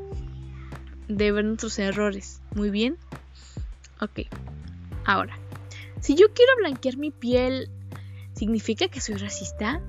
de 1.09 1.31
ver 1.31 1.45
nuestros 1.45 1.77
errores, 1.79 2.41
¿muy 2.55 2.69
bien? 2.69 2.97
Ok, 3.99 4.21
ahora, 5.05 5.37
si 6.03 6.15
yo 6.15 6.33
quiero 6.33 6.51
blanquear 6.57 6.97
mi 6.97 7.11
piel, 7.11 7.69
¿significa 8.35 8.89
que 8.89 8.99
soy 8.99 9.15
racista? 9.15 9.81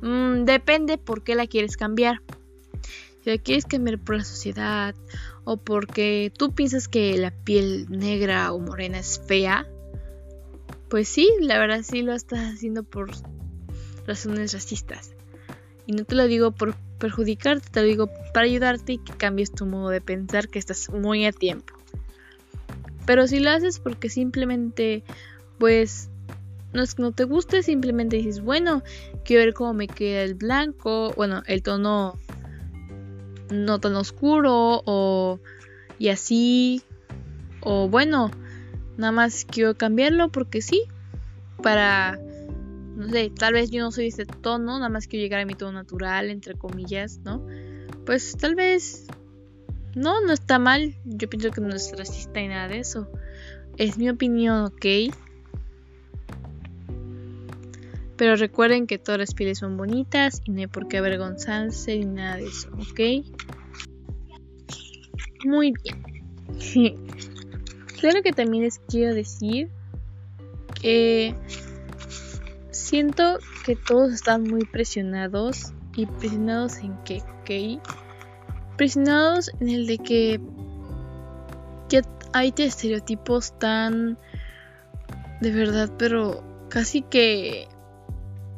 Mm, 0.00 0.44
depende 0.44 0.96
por 0.96 1.22
qué 1.22 1.34
la 1.34 1.46
quieres 1.46 1.76
cambiar. 1.76 2.22
Si 3.22 3.28
la 3.28 3.36
quieres 3.36 3.66
cambiar 3.66 3.98
por 3.98 4.16
la 4.16 4.24
sociedad 4.24 4.94
o 5.44 5.58
porque 5.58 6.32
tú 6.34 6.54
piensas 6.54 6.88
que 6.88 7.18
la 7.18 7.30
piel 7.30 7.86
negra 7.90 8.52
o 8.54 8.58
morena 8.58 8.98
es 8.98 9.20
fea, 9.26 9.68
pues 10.88 11.08
sí, 11.08 11.30
la 11.42 11.58
verdad 11.58 11.82
sí 11.82 12.00
lo 12.00 12.14
estás 12.14 12.54
haciendo 12.54 12.82
por 12.82 13.10
razones 14.06 14.54
racistas. 14.54 15.12
Y 15.86 15.92
no 15.92 16.06
te 16.06 16.14
lo 16.14 16.26
digo 16.26 16.52
por 16.52 16.74
perjudicarte, 16.98 17.68
te 17.68 17.82
lo 17.82 17.86
digo 17.86 18.10
para 18.32 18.46
ayudarte 18.46 18.94
y 18.94 18.98
que 18.98 19.12
cambies 19.12 19.52
tu 19.52 19.66
modo 19.66 19.90
de 19.90 20.00
pensar 20.00 20.48
que 20.48 20.58
estás 20.58 20.88
muy 20.88 21.26
a 21.26 21.32
tiempo. 21.32 21.74
Pero 23.04 23.26
si 23.26 23.40
lo 23.40 23.50
haces 23.50 23.78
porque 23.78 24.08
simplemente 24.08 25.04
pues 25.60 26.08
no 26.72 26.82
es 26.82 26.94
que 26.94 27.02
no 27.02 27.12
te 27.12 27.24
guste, 27.24 27.62
simplemente 27.62 28.16
dices, 28.16 28.40
bueno, 28.40 28.82
quiero 29.24 29.44
ver 29.44 29.54
cómo 29.54 29.74
me 29.74 29.86
queda 29.86 30.22
el 30.22 30.34
blanco, 30.34 31.12
bueno, 31.16 31.42
el 31.46 31.62
tono 31.62 32.18
no 33.50 33.78
tan 33.78 33.94
oscuro 33.94 34.82
o 34.86 35.38
y 35.98 36.08
así 36.08 36.82
o 37.60 37.88
bueno, 37.88 38.30
nada 38.96 39.12
más 39.12 39.44
quiero 39.44 39.76
cambiarlo 39.76 40.30
porque 40.30 40.62
sí, 40.62 40.84
para 41.62 42.18
no 42.96 43.08
sé, 43.08 43.30
tal 43.30 43.52
vez 43.52 43.70
yo 43.70 43.82
no 43.82 43.92
soy 43.92 44.04
de 44.04 44.08
ese 44.08 44.26
tono, 44.26 44.78
nada 44.78 44.88
más 44.88 45.06
quiero 45.06 45.22
llegar 45.22 45.40
a 45.40 45.46
mi 45.46 45.54
tono 45.54 45.72
natural, 45.72 46.30
entre 46.30 46.54
comillas, 46.54 47.18
¿no? 47.18 47.46
Pues 48.06 48.36
tal 48.36 48.54
vez 48.54 49.06
no, 49.94 50.20
no 50.20 50.32
está 50.32 50.58
mal. 50.58 50.94
Yo 51.04 51.28
pienso 51.28 51.50
que 51.50 51.60
no 51.60 51.74
es 51.74 51.92
racista 51.96 52.40
y 52.40 52.48
nada 52.48 52.68
de 52.68 52.78
eso. 52.78 53.10
Es 53.76 53.98
mi 53.98 54.08
opinión, 54.10 54.64
¿ok? 54.64 55.14
Pero 58.20 58.36
recuerden 58.36 58.86
que 58.86 58.98
todas 58.98 59.18
las 59.18 59.32
pieles 59.32 59.60
son 59.60 59.78
bonitas 59.78 60.42
y 60.44 60.50
no 60.50 60.60
hay 60.60 60.66
por 60.66 60.88
qué 60.88 60.98
avergonzarse 60.98 61.96
ni 61.96 62.04
nada 62.04 62.36
de 62.36 62.48
eso, 62.48 62.68
¿ok? 62.68 63.24
Muy 65.46 65.72
bien. 65.72 66.98
claro 67.98 68.22
que 68.22 68.32
también 68.32 68.64
les 68.64 68.78
quiero 68.80 69.14
decir 69.14 69.70
que 70.82 71.34
siento 72.70 73.38
que 73.64 73.74
todos 73.74 74.12
están 74.12 74.42
muy 74.42 74.66
presionados 74.66 75.72
y 75.96 76.04
presionados 76.04 76.76
en 76.80 77.02
qué, 77.04 77.22
¿ok? 77.40 77.82
Presionados 78.76 79.50
en 79.60 79.70
el 79.70 79.86
de 79.86 79.96
que 79.96 80.38
ya 81.88 82.02
hay 82.34 82.52
estereotipos 82.54 83.58
tan 83.58 84.18
de 85.40 85.52
verdad, 85.52 85.90
pero 85.96 86.44
casi 86.68 87.00
que 87.00 87.69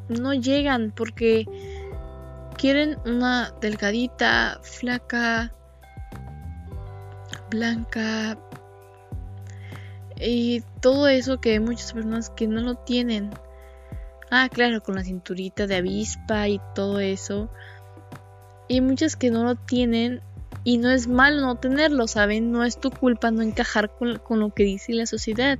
no 0.09 0.33
llegan 0.33 0.93
porque 0.95 1.45
quieren 2.57 2.97
una 3.05 3.51
delgadita, 3.61 4.59
flaca, 4.61 5.53
blanca 7.49 8.37
y 10.19 10.63
todo 10.79 11.07
eso 11.07 11.41
que 11.41 11.53
hay 11.53 11.59
muchas 11.59 11.93
personas 11.93 12.29
que 12.29 12.47
no 12.47 12.61
lo 12.61 12.75
tienen. 12.75 13.31
Ah, 14.31 14.49
claro, 14.49 14.81
con 14.81 14.95
la 14.95 15.03
cinturita 15.03 15.67
de 15.67 15.75
avispa 15.75 16.47
y 16.47 16.59
todo 16.73 16.99
eso. 16.99 17.49
Y 18.67 18.81
muchas 18.81 19.15
que 19.15 19.29
no 19.29 19.43
lo 19.43 19.55
tienen 19.55 20.21
y 20.63 20.77
no 20.77 20.89
es 20.89 21.07
malo 21.07 21.41
no 21.41 21.55
tenerlo, 21.55 22.07
¿saben? 22.07 22.51
No 22.51 22.63
es 22.63 22.79
tu 22.79 22.89
culpa 22.89 23.31
no 23.31 23.41
encajar 23.41 23.91
con, 23.95 24.17
con 24.19 24.39
lo 24.39 24.53
que 24.53 24.63
dice 24.63 24.93
la 24.93 25.05
sociedad. 25.05 25.59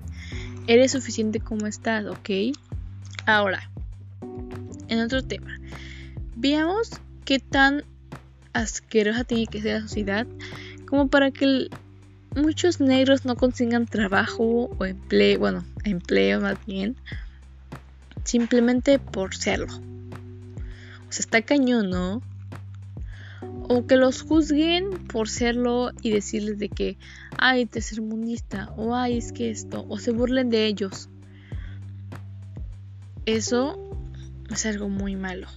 Eres 0.67 0.93
suficiente 0.93 1.39
como 1.39 1.67
estás, 1.67 2.05
¿ok? 2.05 2.55
Ahora, 3.25 3.69
en 4.93 5.01
otro 5.01 5.23
tema. 5.23 5.59
Veamos 6.35 6.89
qué 7.25 7.39
tan 7.39 7.83
asquerosa 8.53 9.23
tiene 9.23 9.47
que 9.47 9.62
ser 9.62 9.81
la 9.81 9.88
sociedad 9.88 10.27
como 10.88 11.07
para 11.07 11.31
que 11.31 11.69
muchos 12.35 12.79
negros 12.79 13.25
no 13.25 13.35
consigan 13.35 13.85
trabajo 13.85 14.69
o 14.77 14.85
empleo, 14.85 15.39
bueno, 15.39 15.63
empleo 15.83 16.41
más 16.41 16.63
bien, 16.65 16.95
simplemente 18.23 19.00
por 19.00 19.35
serlo. 19.35 19.73
O 19.75 21.12
sea, 21.12 21.21
está 21.21 21.41
cañón, 21.41 21.89
¿no? 21.89 22.21
O 23.69 23.85
que 23.85 23.97
los 23.97 24.21
juzguen 24.21 24.89
por 25.07 25.29
serlo 25.29 25.91
y 26.01 26.12
decirles 26.12 26.57
de 26.57 26.69
que, 26.69 26.97
ay, 27.38 27.65
tercermundista, 27.65 28.71
o 28.77 28.95
ay, 28.95 29.17
es 29.17 29.31
que 29.31 29.51
esto, 29.51 29.85
o 29.88 29.97
se 30.00 30.12
burlen 30.12 30.50
de 30.50 30.65
ellos. 30.65 31.09
Eso 33.25 33.92
es 34.51 34.65
algo 34.65 34.89
muy 34.89 35.15
malo. 35.15 35.47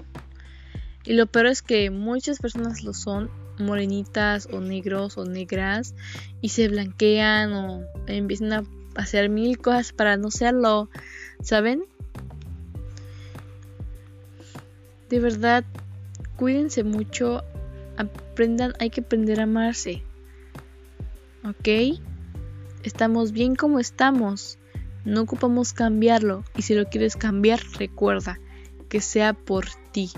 Y 1.04 1.12
lo 1.12 1.26
peor 1.26 1.46
es 1.46 1.62
que 1.62 1.90
muchas 1.90 2.40
personas 2.40 2.82
lo 2.82 2.92
son 2.92 3.30
morenitas 3.58 4.48
o 4.52 4.60
negros 4.60 5.16
o 5.16 5.24
negras 5.24 5.94
y 6.40 6.50
se 6.50 6.68
blanquean 6.68 7.52
o 7.52 7.84
empiezan 8.06 8.52
a 8.52 8.64
hacer 8.96 9.28
mil 9.28 9.58
cosas 9.58 9.92
para 9.92 10.16
no 10.16 10.30
serlo, 10.30 10.90
¿saben? 11.42 11.84
De 15.08 15.20
verdad, 15.20 15.64
cuídense 16.36 16.82
mucho, 16.82 17.44
aprendan, 17.96 18.72
hay 18.80 18.90
que 18.90 19.02
aprender 19.02 19.38
a 19.38 19.44
amarse. 19.44 20.02
¿Ok? 21.44 22.00
Estamos 22.82 23.30
bien 23.30 23.54
como 23.54 23.78
estamos. 23.78 24.58
No 25.04 25.22
ocupamos 25.22 25.72
cambiarlo. 25.72 26.42
Y 26.56 26.62
si 26.62 26.74
lo 26.74 26.86
quieres 26.86 27.14
cambiar, 27.14 27.60
recuerda 27.78 28.40
que 28.88 29.00
sea 29.00 29.32
por 29.32 29.66
ti, 29.92 30.10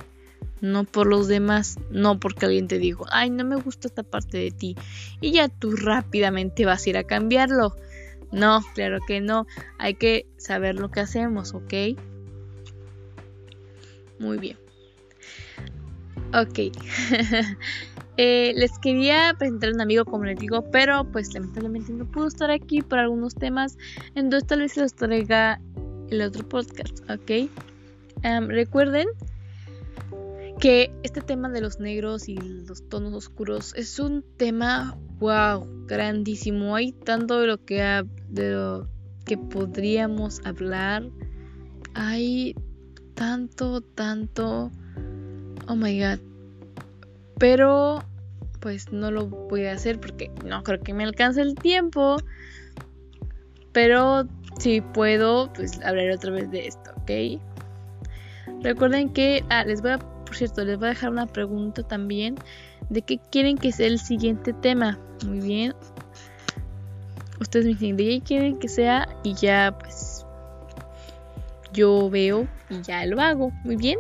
no 0.61 0.85
por 0.85 1.07
los 1.07 1.29
demás, 1.29 1.77
no 1.91 2.19
porque 2.21 2.47
alguien 2.47 2.69
te 2.69 2.79
dijo, 2.79 3.07
ay, 3.11 3.31
no 3.31 3.45
me 3.45 3.57
gusta 3.57 3.89
esta 3.89 4.03
parte 4.03 4.39
de 4.39 4.51
ti. 4.51 4.77
Y 5.21 5.33
ya 5.33 5.49
tú 5.49 5.73
rápidamente 5.77 6.65
vas 6.65 6.87
a 6.87 6.91
ir 6.91 6.97
a 6.97 7.05
cambiarlo. 7.05 7.77
No, 8.33 8.61
claro 8.75 8.99
que 9.07 9.21
no. 9.21 9.47
Hay 9.79 9.95
que 9.95 10.27
saber 10.37 10.75
lo 10.75 10.91
que 10.91 11.01
hacemos, 11.01 11.55
¿ok? 11.55 11.99
Muy 14.19 14.39
bien. 14.39 14.59
Ok. 16.35 16.59
Eh, 18.21 18.53
les 18.57 18.77
quería 18.81 19.33
presentar 19.39 19.71
a 19.71 19.75
un 19.75 19.81
amigo, 19.81 20.05
como 20.05 20.25
les 20.25 20.37
digo, 20.41 20.69
pero 20.73 21.05
pues 21.05 21.33
lamentablemente 21.35 21.93
no 21.93 22.05
pudo 22.05 22.27
estar 22.27 22.51
aquí 22.51 22.83
por 22.83 22.99
algunos 22.99 23.37
temas. 23.37 23.79
Entonces 24.17 24.45
tal 24.49 24.59
vez 24.59 24.77
los 24.77 24.93
traiga 24.93 25.61
el 26.11 26.23
otro 26.23 26.49
podcast, 26.49 27.09
¿ok? 27.09 27.49
Recuerden 28.23 29.09
que 30.59 30.93
este 31.03 31.21
tema 31.21 31.49
de 31.49 31.61
los 31.61 31.79
negros 31.79 32.29
y 32.29 32.37
los 32.37 32.89
tonos 32.89 33.15
oscuros 33.15 33.75
es 33.77 33.99
un 33.99 34.25
tema, 34.37 34.99
wow, 35.21 35.67
grandísimo. 35.87 36.75
Hay 36.75 36.93
tanto 36.93 37.41
de 37.41 37.47
lo 37.47 37.65
que, 37.65 38.05
de 38.29 38.51
lo 38.51 38.89
que 39.25 39.39
podríamos 39.39 40.41
hablar. 40.45 41.05
Hay 41.95 42.57
tanto, 43.15 43.81
tanto. 43.81 44.71
Oh 45.69 45.77
my 45.77 46.01
god. 46.01 46.19
Pero 47.39 48.03
pues 48.61 48.93
no 48.93 49.11
lo 49.13 49.27
voy 49.27 49.67
a 49.67 49.73
hacer 49.73 50.01
porque 50.01 50.33
no 50.45 50.63
creo 50.65 50.81
que 50.81 50.93
me 50.93 51.05
alcance 51.05 51.41
el 51.41 51.55
tiempo. 51.55 52.17
Pero 53.73 54.27
si 54.59 54.81
puedo, 54.81 55.53
pues 55.53 55.81
hablaré 55.85 56.15
otra 56.15 56.33
vez 56.33 56.51
de 56.51 56.67
esto, 56.67 56.91
¿ok? 56.97 57.41
Recuerden 58.63 59.13
que, 59.13 59.45
ah, 59.51 59.65
les 59.65 59.83
voy 59.83 59.93
a, 59.93 59.99
por 59.99 60.35
cierto, 60.35 60.65
les 60.65 60.79
voy 60.79 60.87
a 60.87 60.91
dejar 60.91 61.11
una 61.11 61.27
pregunta 61.27 61.83
también 61.83 62.37
de 62.91 63.03
qué 63.03 63.19
quieren 63.31 63.57
que 63.57 63.73
sea 63.73 63.87
el 63.87 63.99
siguiente 63.99 64.53
tema. 64.53 64.99
Muy 65.27 65.41
bien. 65.41 65.75
Ustedes 67.41 67.67
me 67.67 67.73
dicen 67.73 67.97
de 67.97 68.05
qué 68.05 68.21
quieren 68.21 68.59
que 68.59 68.69
sea 68.69 69.09
y 69.23 69.35
ya 69.35 69.77
pues 69.79 70.27
yo 71.73 72.11
veo 72.11 72.49
y 72.69 72.83
ya 72.83 73.07
lo 73.07 73.21
hago. 73.21 73.51
Muy 73.65 73.77
bien. 73.77 73.99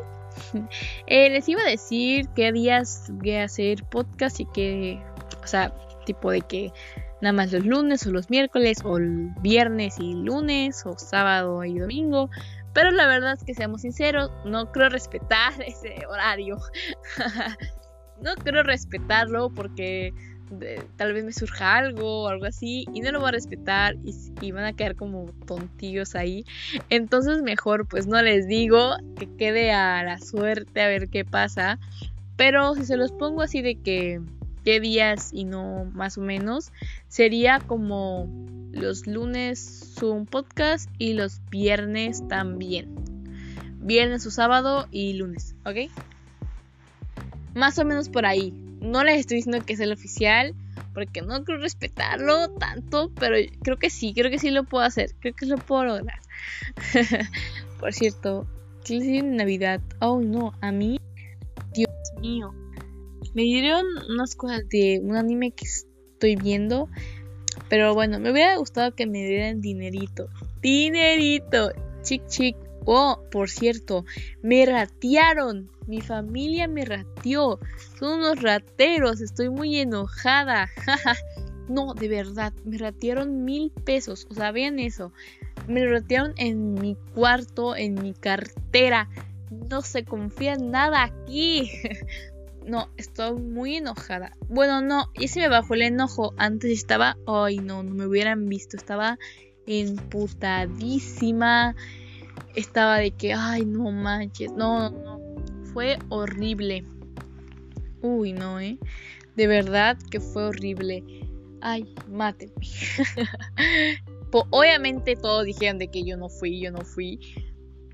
Eh, 1.06 1.30
les 1.30 1.48
iba 1.48 1.62
a 1.62 1.68
decir 1.68 2.28
qué 2.36 2.52
días 2.52 3.06
voy 3.10 3.32
a 3.32 3.44
hacer 3.44 3.82
podcast 3.84 4.38
y 4.40 4.46
qué, 4.46 5.02
o 5.42 5.46
sea, 5.46 5.72
tipo 6.04 6.30
de 6.30 6.42
que 6.42 6.72
nada 7.20 7.32
más 7.32 7.52
los 7.52 7.64
lunes 7.64 8.06
o 8.06 8.10
los 8.10 8.30
miércoles 8.30 8.78
o 8.84 8.98
el 8.98 9.30
viernes 9.40 9.98
y 9.98 10.14
lunes 10.14 10.84
o 10.86 10.96
sábado 10.98 11.64
y 11.64 11.78
domingo. 11.78 12.30
Pero 12.78 12.92
la 12.92 13.08
verdad 13.08 13.32
es 13.32 13.42
que 13.42 13.54
seamos 13.54 13.80
sinceros, 13.80 14.30
no 14.44 14.70
creo 14.70 14.88
respetar 14.88 15.52
ese 15.66 15.96
horario. 16.08 16.58
no 18.22 18.36
creo 18.36 18.62
respetarlo 18.62 19.50
porque 19.50 20.14
tal 20.94 21.12
vez 21.12 21.24
me 21.24 21.32
surja 21.32 21.74
algo 21.74 22.22
o 22.22 22.28
algo 22.28 22.46
así 22.46 22.86
y 22.94 23.00
no 23.00 23.10
lo 23.10 23.18
voy 23.18 23.30
a 23.30 23.32
respetar 23.32 23.96
y, 24.04 24.52
van 24.52 24.64
a 24.64 24.74
quedar 24.74 24.94
como 24.94 25.26
tontillos 25.44 26.14
ahí. 26.14 26.44
Entonces 26.88 27.42
mejor 27.42 27.88
pues 27.88 28.06
no 28.06 28.22
les 28.22 28.46
digo 28.46 28.96
que 29.18 29.28
quede 29.36 29.72
a 29.72 30.04
la 30.04 30.20
suerte 30.20 30.80
a 30.80 30.86
ver 30.86 31.08
qué 31.08 31.24
pasa. 31.24 31.80
Pero 32.36 32.76
si 32.76 32.84
se 32.84 32.96
los 32.96 33.10
pongo 33.10 33.42
así 33.42 33.60
de 33.60 33.74
que 33.74 34.20
qué 34.64 34.80
días 34.80 35.30
y 35.32 35.44
no 35.44 35.84
más 35.92 36.18
o 36.18 36.20
menos, 36.20 36.72
sería 37.08 37.60
como 37.60 38.28
los 38.72 39.06
lunes 39.06 39.88
un 40.02 40.26
podcast 40.26 40.88
y 40.98 41.14
los 41.14 41.40
viernes 41.50 42.26
también. 42.28 42.94
Viernes 43.80 44.26
o 44.26 44.30
sábado 44.30 44.86
y 44.90 45.14
lunes, 45.14 45.56
¿ok? 45.64 45.90
Más 47.54 47.78
o 47.78 47.84
menos 47.84 48.08
por 48.08 48.26
ahí. 48.26 48.52
No 48.80 49.02
les 49.02 49.20
estoy 49.20 49.38
diciendo 49.38 49.64
que 49.64 49.72
es 49.72 49.80
el 49.80 49.92
oficial, 49.92 50.54
porque 50.94 51.22
no 51.22 51.44
creo 51.44 51.58
respetarlo 51.58 52.50
tanto, 52.50 53.10
pero 53.18 53.36
creo 53.62 53.78
que 53.78 53.90
sí, 53.90 54.12
creo 54.14 54.30
que 54.30 54.38
sí 54.38 54.50
lo 54.50 54.64
puedo 54.64 54.84
hacer, 54.84 55.14
creo 55.20 55.34
que 55.34 55.46
lo 55.46 55.56
puedo 55.56 55.84
lograr. 55.84 56.20
Por 57.80 57.92
cierto, 57.92 58.46
¿qué 58.84 58.94
les 58.94 59.08
en 59.08 59.36
Navidad? 59.36 59.80
Oh 60.00 60.20
no, 60.20 60.52
a 60.60 60.72
mí, 60.72 61.00
Dios 61.72 61.90
mío, 62.20 62.54
me 63.34 63.42
dieron 63.42 63.84
unas 64.08 64.34
cosas 64.34 64.68
de 64.68 65.00
un 65.02 65.16
anime 65.16 65.52
que 65.52 65.66
estoy 65.66 66.36
viendo, 66.36 66.88
pero 67.68 67.94
bueno, 67.94 68.18
me 68.18 68.30
hubiera 68.30 68.56
gustado 68.56 68.94
que 68.94 69.06
me 69.06 69.26
dieran 69.26 69.60
dinerito, 69.60 70.28
dinerito, 70.62 71.72
chic 72.02 72.26
chic. 72.26 72.56
Oh, 72.90 73.22
por 73.30 73.50
cierto, 73.50 74.06
me 74.42 74.64
ratearon. 74.64 75.70
Mi 75.86 76.00
familia 76.00 76.68
me 76.68 76.86
rateó. 76.86 77.58
Son 77.98 78.20
unos 78.20 78.40
rateros. 78.40 79.20
Estoy 79.20 79.50
muy 79.50 79.76
enojada. 79.76 80.70
no, 81.68 81.92
de 81.92 82.08
verdad. 82.08 82.54
Me 82.64 82.78
ratearon 82.78 83.44
mil 83.44 83.70
pesos. 83.84 84.26
O 84.30 84.34
sea, 84.34 84.52
vean 84.52 84.78
eso. 84.78 85.12
Me 85.66 85.86
ratearon 85.86 86.32
en 86.38 86.74
mi 86.74 86.96
cuarto, 87.14 87.76
en 87.76 87.94
mi 87.94 88.14
cartera. 88.14 89.10
No 89.50 89.82
se 89.82 90.04
confía 90.04 90.54
en 90.54 90.70
nada 90.70 91.04
aquí. 91.04 91.70
no, 92.68 92.88
estoy 92.96 93.40
muy 93.40 93.76
enojada. 93.76 94.32
Bueno, 94.48 94.80
no, 94.80 95.10
y 95.14 95.28
se 95.28 95.40
me 95.40 95.48
bajó 95.48 95.74
el 95.74 95.82
enojo. 95.82 96.34
Antes 96.36 96.70
estaba, 96.70 97.16
ay, 97.26 97.58
no, 97.58 97.82
no 97.82 97.94
me 97.94 98.06
hubieran 98.06 98.48
visto. 98.48 98.76
Estaba 98.76 99.18
emputadísima 99.66 101.74
estaba 102.54 102.98
de 102.98 103.10
que, 103.12 103.32
ay, 103.32 103.64
no 103.64 103.90
manches, 103.90 104.52
no, 104.52 104.90
no, 104.90 105.20
fue 105.72 105.98
horrible. 106.08 106.84
Uy, 108.02 108.32
no, 108.32 108.60
¿eh? 108.60 108.78
De 109.36 109.46
verdad 109.46 109.98
que 110.10 110.20
fue 110.20 110.46
horrible. 110.46 111.02
Ay, 111.60 111.94
mátenme. 112.08 112.54
Obviamente 114.50 115.16
todos 115.16 115.44
dijeron 115.44 115.78
de 115.78 115.88
que 115.88 116.04
yo 116.04 116.16
no 116.16 116.28
fui, 116.28 116.60
yo 116.60 116.70
no 116.70 116.82
fui. 116.82 117.18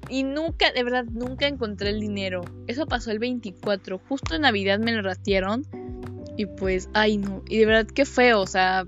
Y 0.08 0.22
nunca, 0.22 0.72
de 0.72 0.84
verdad, 0.84 1.04
nunca 1.04 1.46
encontré 1.46 1.90
el 1.90 2.00
dinero. 2.00 2.42
Eso 2.66 2.86
pasó 2.86 3.10
el 3.10 3.18
24. 3.18 3.98
Justo 4.08 4.34
en 4.34 4.42
Navidad 4.42 4.78
me 4.78 4.92
lo 4.92 5.02
rastieron. 5.02 5.64
Y 6.36 6.46
pues, 6.46 6.88
ay 6.94 7.18
no. 7.18 7.42
Y 7.48 7.58
de 7.58 7.66
verdad 7.66 7.86
que 7.86 8.04
feo. 8.04 8.40
O 8.40 8.46
sea, 8.46 8.86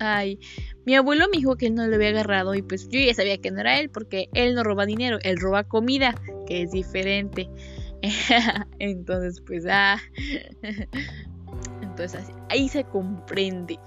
ay. 0.00 0.38
Mi 0.86 0.94
abuelo 0.96 1.26
me 1.28 1.38
dijo 1.38 1.56
que 1.56 1.66
él 1.66 1.74
no 1.74 1.86
lo 1.86 1.94
había 1.94 2.10
agarrado 2.10 2.54
y 2.54 2.60
pues 2.60 2.88
yo 2.90 3.00
ya 3.00 3.14
sabía 3.14 3.38
que 3.38 3.50
no 3.50 3.60
era 3.60 3.80
él 3.80 3.88
porque 3.88 4.28
él 4.34 4.54
no 4.54 4.62
roba 4.62 4.84
dinero, 4.84 5.18
él 5.22 5.38
roba 5.38 5.64
comida, 5.64 6.14
que 6.46 6.62
es 6.62 6.72
diferente. 6.72 7.48
Entonces, 8.78 9.40
pues, 9.40 9.64
ah. 9.68 9.98
Entonces, 11.82 12.26
ahí 12.50 12.68
se 12.68 12.84
comprende. 12.84 13.78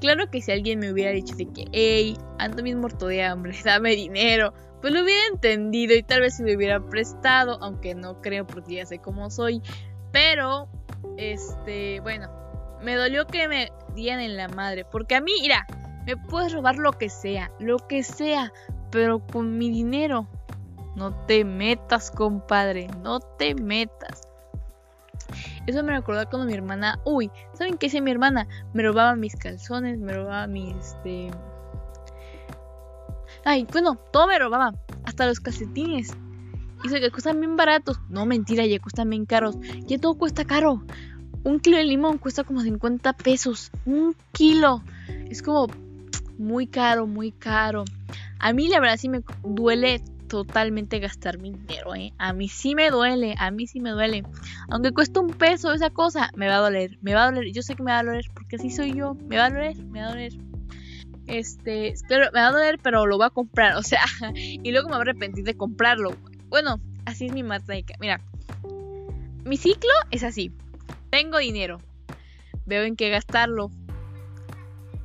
Claro 0.00 0.30
que 0.30 0.40
si 0.40 0.50
alguien 0.50 0.78
me 0.78 0.90
hubiera 0.90 1.10
dicho 1.10 1.34
de 1.36 1.46
que, 1.46 1.66
hey, 1.72 2.16
ando 2.38 2.62
bien 2.62 2.78
muerto 2.78 3.06
de 3.06 3.22
hambre, 3.22 3.54
dame 3.64 3.94
dinero, 3.94 4.54
pues 4.80 4.92
lo 4.92 5.02
hubiera 5.02 5.26
entendido 5.32 5.94
y 5.94 6.02
tal 6.02 6.20
vez 6.20 6.36
se 6.36 6.42
me 6.42 6.56
hubiera 6.56 6.80
prestado, 6.80 7.58
aunque 7.60 7.94
no 7.94 8.20
creo 8.20 8.46
porque 8.46 8.76
ya 8.76 8.86
sé 8.86 8.98
cómo 8.98 9.30
soy. 9.30 9.62
Pero, 10.12 10.68
este, 11.16 12.00
bueno, 12.00 12.30
me 12.82 12.94
dolió 12.94 13.26
que 13.26 13.46
me 13.48 13.70
dieran 13.94 14.20
en 14.20 14.36
la 14.36 14.48
madre, 14.48 14.84
porque 14.84 15.14
a 15.14 15.20
mí, 15.20 15.32
mira, 15.40 15.66
me 16.06 16.16
puedes 16.16 16.52
robar 16.52 16.76
lo 16.76 16.92
que 16.92 17.08
sea, 17.08 17.50
lo 17.58 17.76
que 17.78 18.02
sea, 18.02 18.52
pero 18.90 19.24
con 19.26 19.58
mi 19.58 19.70
dinero. 19.70 20.26
No 20.96 21.14
te 21.26 21.44
metas, 21.44 22.10
compadre, 22.10 22.88
no 23.02 23.20
te 23.20 23.54
metas. 23.54 24.22
Eso 25.66 25.84
me 25.84 25.92
recordó 25.92 26.28
cuando 26.28 26.46
mi 26.46 26.54
hermana, 26.54 26.98
uy, 27.04 27.30
¿saben 27.52 27.78
qué 27.78 27.86
hacía 27.86 28.02
mi 28.02 28.10
hermana? 28.10 28.48
Me 28.72 28.82
robaba 28.82 29.14
mis 29.14 29.36
calzones, 29.36 29.98
me 29.98 30.12
robaba 30.12 30.46
mis, 30.46 30.74
este... 30.74 31.30
Ay, 33.44 33.66
bueno, 33.70 33.96
todo 34.12 34.26
me 34.26 34.38
robaba, 34.38 34.74
hasta 35.04 35.26
los 35.26 35.40
calcetines. 35.40 36.14
Dice 36.82 37.00
que 37.00 37.10
cuestan 37.10 37.40
bien 37.40 37.56
baratos. 37.56 38.00
No, 38.08 38.26
mentira, 38.26 38.64
ya 38.66 38.78
cuestan 38.80 39.10
bien 39.10 39.26
caros. 39.26 39.56
Ya 39.86 39.98
todo 39.98 40.14
cuesta 40.14 40.44
caro. 40.44 40.82
Un 41.44 41.60
kilo 41.60 41.76
de 41.76 41.84
limón 41.84 42.18
cuesta 42.18 42.44
como 42.44 42.60
50 42.60 43.12
pesos. 43.14 43.70
Un 43.84 44.14
kilo. 44.32 44.82
Es 45.28 45.42
como 45.42 45.68
muy 46.38 46.66
caro, 46.66 47.06
muy 47.06 47.32
caro. 47.32 47.84
A 48.38 48.52
mí 48.52 48.68
la 48.68 48.80
verdad 48.80 48.96
sí 48.96 49.08
me 49.08 49.22
duele 49.42 50.02
totalmente 50.28 51.00
gastar 51.00 51.38
mi 51.38 51.50
dinero, 51.50 51.94
¿eh? 51.94 52.14
A 52.16 52.32
mí 52.32 52.48
sí 52.48 52.74
me 52.74 52.88
duele, 52.90 53.34
a 53.36 53.50
mí 53.50 53.66
sí 53.66 53.80
me 53.80 53.90
duele. 53.90 54.22
Aunque 54.70 54.92
cuesta 54.92 55.20
un 55.20 55.30
peso 55.30 55.72
esa 55.72 55.90
cosa, 55.90 56.30
me 56.36 56.48
va 56.48 56.56
a 56.56 56.60
doler, 56.60 56.98
me 57.02 57.14
va 57.14 57.24
a 57.24 57.30
doler. 57.32 57.52
Yo 57.52 57.62
sé 57.62 57.74
que 57.74 57.82
me 57.82 57.90
va 57.90 57.98
a 57.98 58.04
doler 58.04 58.24
porque 58.32 58.56
así 58.56 58.70
soy 58.70 58.94
yo. 58.94 59.14
Me 59.28 59.36
va 59.36 59.46
a 59.46 59.50
doler, 59.50 59.76
me 59.84 60.00
va 60.00 60.06
a 60.06 60.10
doler. 60.10 60.32
Este, 61.30 61.94
pero 62.08 62.26
me 62.32 62.40
va 62.40 62.48
a 62.48 62.52
doler, 62.52 62.80
pero 62.82 63.06
lo 63.06 63.16
voy 63.16 63.26
a 63.26 63.30
comprar, 63.30 63.76
o 63.76 63.82
sea, 63.82 64.04
y 64.34 64.70
luego 64.72 64.88
me 64.88 64.96
voy 64.96 65.00
a 65.00 65.10
arrepentir 65.10 65.44
de 65.44 65.56
comprarlo. 65.56 66.10
Bueno, 66.48 66.80
así 67.04 67.26
es 67.26 67.32
mi 67.32 67.42
matemática. 67.42 67.94
Mira, 68.00 68.20
mi 69.44 69.56
ciclo 69.56 69.92
es 70.10 70.24
así. 70.24 70.52
Tengo 71.10 71.38
dinero, 71.38 71.78
veo 72.66 72.82
en 72.82 72.96
qué 72.96 73.10
gastarlo. 73.10 73.70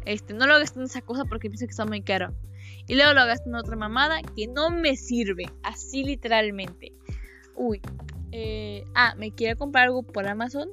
Este, 0.06 0.34
no 0.34 0.46
lo 0.46 0.60
gasto 0.60 0.80
en 0.80 0.86
esa 0.86 1.02
cosa 1.02 1.26
porque 1.26 1.50
pienso 1.50 1.66
que 1.66 1.72
está 1.72 1.86
muy 1.86 2.02
caro. 2.02 2.34
Y 2.88 2.96
luego 2.96 3.14
lo 3.14 3.26
gasto 3.26 3.50
en 3.50 3.56
otra 3.56 3.76
mamada 3.76 4.22
que 4.36 4.48
no 4.48 4.70
me 4.70 4.96
sirve. 4.96 5.46
Así 5.64 6.04
literalmente. 6.04 6.94
Uy. 7.56 7.82
Eh, 8.32 8.84
ah, 8.96 9.16
me 9.18 9.32
quiero 9.32 9.58
comprar 9.58 9.86
algo 9.86 10.04
por 10.04 10.28
Amazon. 10.28 10.70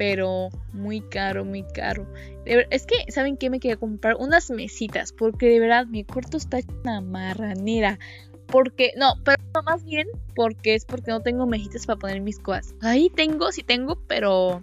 Pero 0.00 0.48
muy 0.72 1.02
caro, 1.02 1.44
muy 1.44 1.62
caro. 1.62 2.06
Es 2.46 2.86
que, 2.86 3.12
¿saben 3.12 3.36
qué? 3.36 3.50
Me 3.50 3.60
quería 3.60 3.76
comprar 3.76 4.16
unas 4.18 4.50
mesitas. 4.50 5.12
Porque 5.12 5.50
de 5.50 5.60
verdad 5.60 5.84
mi 5.84 6.04
cuarto 6.04 6.38
está 6.38 6.60
una 6.82 7.02
marranera. 7.02 7.98
Porque, 8.46 8.92
no, 8.96 9.12
pero 9.22 9.36
más 9.62 9.84
bien 9.84 10.08
porque 10.34 10.74
es 10.74 10.86
porque 10.86 11.10
no 11.10 11.20
tengo 11.20 11.46
mesitas 11.46 11.84
para 11.84 11.98
poner 11.98 12.22
mis 12.22 12.38
cosas. 12.38 12.74
Ahí 12.80 13.10
tengo, 13.10 13.52
sí 13.52 13.62
tengo, 13.62 14.00
pero 14.06 14.62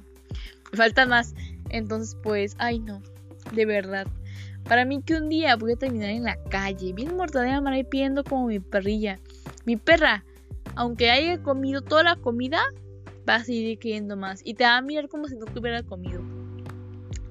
faltan 0.74 1.10
más. 1.10 1.36
Entonces, 1.70 2.18
pues, 2.24 2.56
ay 2.58 2.80
no, 2.80 3.04
de 3.54 3.68
verdad. 3.68 4.08
Para 4.64 4.86
mí 4.86 5.04
que 5.04 5.18
un 5.18 5.30
día 5.30 5.56
voy 5.56 5.74
a 5.74 5.76
terminar 5.76 6.10
en 6.10 6.24
la 6.24 6.42
calle, 6.46 6.94
bien 6.94 7.16
mortadela 7.16 7.62
mar 7.62 7.76
pidiendo 7.86 8.24
como 8.24 8.48
mi 8.48 8.60
perrilla. 8.60 9.20
Mi 9.66 9.76
perra, 9.76 10.26
aunque 10.74 11.12
haya 11.12 11.44
comido 11.44 11.82
toda 11.82 12.02
la 12.02 12.16
comida, 12.16 12.64
va 13.28 13.36
a 13.36 13.44
seguir 13.44 13.80
queriendo 13.80 14.16
más. 14.16 14.42
Y 14.44 14.54
te 14.54 14.64
va 14.64 14.78
a 14.78 14.82
mirar 14.82 15.10
como 15.10 15.28
si 15.28 15.36
no 15.36 15.46
tuviera 15.46 15.84
comido. 15.84 16.22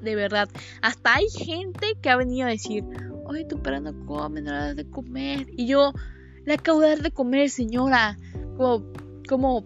De 0.03 0.15
verdad. 0.15 0.49
Hasta 0.83 1.15
hay 1.15 1.29
gente 1.29 1.95
que 2.01 2.11
ha 2.11 2.17
venido 2.17 2.47
a 2.47 2.51
decir, 2.51 2.85
oye, 3.25 3.45
tu 3.45 3.61
perra 3.61 3.81
no 3.81 3.95
come, 4.07 4.43
no 4.43 4.53
la 4.53 4.67
das 4.67 4.77
de 4.77 4.89
comer. 4.89 5.47
Y 5.57 5.67
yo, 5.67 5.93
la 6.45 6.55
acabo 6.55 6.81
de 6.81 6.89
dar 6.89 7.03
de 7.03 7.11
comer, 7.11 7.51
señora. 7.51 8.19
Como, 8.57 8.85
como 9.29 9.65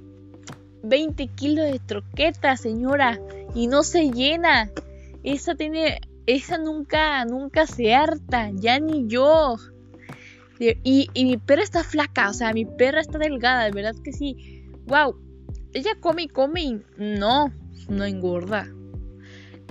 20 0.83 1.27
kilos 1.29 1.71
de 1.71 1.79
troqueta, 1.79 2.57
señora. 2.57 3.21
Y 3.55 3.67
no 3.67 3.83
se 3.83 4.11
llena. 4.11 4.71
Esa 5.23 5.55
tiene 5.55 6.01
esa 6.27 6.59
nunca, 6.59 7.25
nunca 7.25 7.67
se 7.67 7.95
harta, 7.95 8.51
ya 8.55 8.79
ni 8.79 9.09
yo. 9.09 9.57
Y, 10.61 11.09
mi 11.15 11.39
perra 11.39 11.63
está 11.63 11.83
flaca, 11.83 12.29
o 12.29 12.35
sea, 12.35 12.53
mi 12.53 12.67
perra 12.67 13.01
está 13.01 13.19
delgada, 13.19 13.65
de 13.65 13.71
verdad 13.71 13.95
que 14.03 14.13
sí. 14.13 14.65
Wow, 14.87 15.17
ella 15.73 15.93
come 16.01 16.23
y 16.23 16.29
come 16.29 16.63
y 16.63 16.83
no, 16.99 17.53
no 17.89 18.05
engorda. 18.05 18.69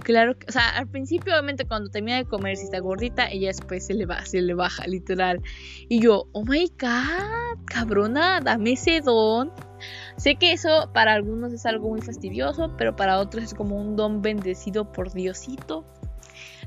Claro 0.03 0.37
que, 0.37 0.45
o 0.47 0.51
sea, 0.51 0.69
al 0.69 0.87
principio, 0.87 1.33
obviamente, 1.33 1.65
cuando 1.65 1.89
termina 1.89 2.17
de 2.17 2.25
comer, 2.25 2.57
si 2.57 2.63
está 2.63 2.79
gordita, 2.79 3.29
ella 3.29 3.47
después 3.47 3.85
se 3.85 3.93
le 3.93 4.05
va, 4.05 4.25
se 4.25 4.41
le 4.41 4.53
baja, 4.53 4.87
literal. 4.87 5.41
Y 5.89 5.99
yo, 6.01 6.27
oh 6.31 6.45
my 6.45 6.71
god, 6.79 7.65
cabrona, 7.65 8.39
dame 8.39 8.73
ese 8.73 9.01
don. 9.01 9.51
Sé 10.17 10.35
que 10.35 10.51
eso 10.51 10.89
para 10.93 11.13
algunos 11.13 11.53
es 11.53 11.65
algo 11.65 11.89
muy 11.89 12.01
fastidioso, 12.01 12.73
pero 12.77 12.95
para 12.95 13.19
otros 13.19 13.43
es 13.43 13.53
como 13.53 13.77
un 13.77 13.95
don 13.95 14.21
bendecido 14.21 14.91
por 14.91 15.11
Diosito. 15.13 15.85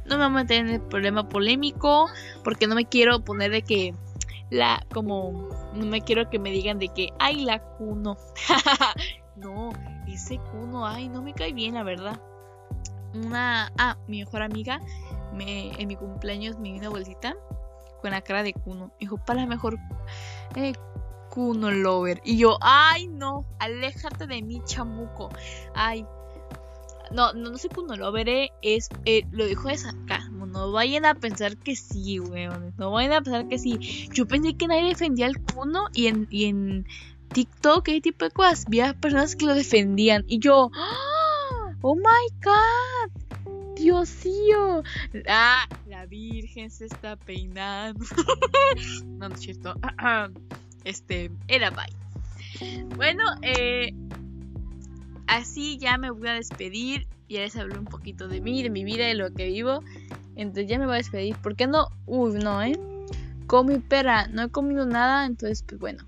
No 0.05 0.19
me 0.19 0.25
voy 0.25 0.27
a 0.27 0.43
meter 0.43 0.67
en 0.67 0.71
el 0.71 0.81
problema 0.81 1.29
polémico 1.29 2.09
porque 2.43 2.67
no 2.67 2.75
me 2.75 2.87
quiero 2.87 3.25
poner 3.25 3.51
de 3.51 3.63
que 3.63 3.95
la 4.51 4.85
como 4.93 5.49
no 5.75 5.87
me 5.87 6.03
quiero 6.03 6.29
que 6.29 6.39
me 6.39 6.51
digan 6.51 6.79
de 6.79 6.89
que 6.89 7.11
ay 7.19 7.45
la 7.45 7.63
cuno. 7.63 8.17
no, 9.37 9.71
ese 10.07 10.39
cuno, 10.39 10.87
ay, 10.87 11.09
no 11.09 11.23
me 11.23 11.33
cae 11.35 11.53
bien, 11.53 11.75
la 11.75 11.83
verdad. 11.83 12.21
Una 13.15 13.73
ah, 13.79 13.99
mi 14.07 14.21
mejor 14.21 14.43
amiga 14.43 14.81
me 15.35 15.71
en 15.81 15.89
mi 15.89 15.97
cumpleaños 15.97 16.59
me 16.59 16.71
dio 16.71 16.79
una 16.79 16.89
bolsita 16.89 17.37
con 18.01 18.11
la 18.11 18.23
cara 18.23 18.43
de 18.43 18.55
cuno. 18.55 18.93
Dijo, 18.99 19.19
"Para 19.19 19.43
la 19.43 19.47
mejor 19.47 19.79
eh, 20.57 20.73
cuno 21.31 21.71
lover." 21.71 22.21
Y 22.25 22.39
yo, 22.39 22.59
"Ay, 22.61 23.09
no, 23.09 23.45
aléjate 23.59 24.27
de 24.27 24.43
mí, 24.43 24.63
chamuco." 24.65 25.29
Ay, 25.75 26.07
no, 27.13 27.33
no, 27.35 27.51
no 27.51 27.59
sé 27.59 27.69
cuándo 27.69 27.97
lo 27.97 28.11
veré. 28.13 28.53
Es, 28.63 28.89
eh, 29.05 29.23
lo 29.31 29.47
dijo 29.47 29.69
de 29.69 29.75
acá. 29.75 30.21
No 30.31 30.73
vayan 30.73 31.05
a 31.07 31.15
pensar 31.15 31.57
que 31.57 31.77
sí, 31.77 32.21
weón. 32.21 32.75
No 32.77 32.91
vayan 32.91 33.13
a 33.13 33.23
pensar 33.23 33.49
que 33.49 33.59
sí. 33.59 34.09
Yo 34.13 34.27
pensé 34.27 34.55
que 34.55 34.67
nadie 34.67 34.89
defendía 34.89 35.27
al 35.27 35.41
Kuno 35.41 35.85
y 35.95 36.09
en, 36.09 36.27
y 36.31 36.45
en 36.45 36.87
TikTok, 37.33 37.85
¿qué 37.85 38.01
tipo 38.01 38.25
de 38.25 38.31
cosas? 38.31 38.65
Había 38.67 38.95
personas 38.95 39.37
que 39.37 39.47
lo 39.47 39.55
defendían. 39.55 40.25
Y 40.29 40.39
yo, 40.39 40.71
¡Ah! 40.75 41.75
¡Oh 41.81 41.97
my 41.97 42.03
god! 42.45 43.23
Dios 43.75 44.25
mío. 44.25 44.83
Ah, 45.27 45.67
la 45.89 46.07
Virgen 46.07 46.71
se 46.71 46.87
está 46.87 47.17
peinando. 47.17 48.05
no, 49.07 49.29
no 49.29 49.35
es 49.35 49.41
cierto. 49.41 49.75
Este, 50.85 51.31
era 51.47 51.71
bye. 51.71 52.83
Bueno, 52.97 53.23
eh, 53.43 53.95
así 55.29 55.79
ya 55.79 55.97
me 55.97 56.11
voy 56.11 56.27
a 56.29 56.35
despedir. 56.35 57.07
Ya 57.29 57.43
les 57.43 57.55
hablé 57.55 57.79
un 57.79 57.85
poquito 57.85 58.27
de 58.27 58.41
mí, 58.41 58.65
de 58.65 58.71
mi 58.71 58.83
vida, 58.83 59.07
de 59.07 59.15
lo 59.15 59.33
que 59.33 59.47
vivo. 59.47 59.85
Entonces 60.35 60.69
ya 60.69 60.81
me 60.81 60.87
voy 60.87 60.95
a 60.95 60.99
despedir. 60.99 61.37
¿Por 61.37 61.55
qué 61.55 61.69
no? 61.69 61.87
Uy, 62.07 62.33
no, 62.33 62.63
¿eh? 62.63 62.77
Con 63.47 63.67
mi 63.67 63.79
perra. 63.79 64.27
No 64.27 64.43
he 64.43 64.49
comido 64.49 64.87
nada. 64.87 65.25
Entonces, 65.25 65.63
pues 65.63 65.81
bueno. 65.81 66.05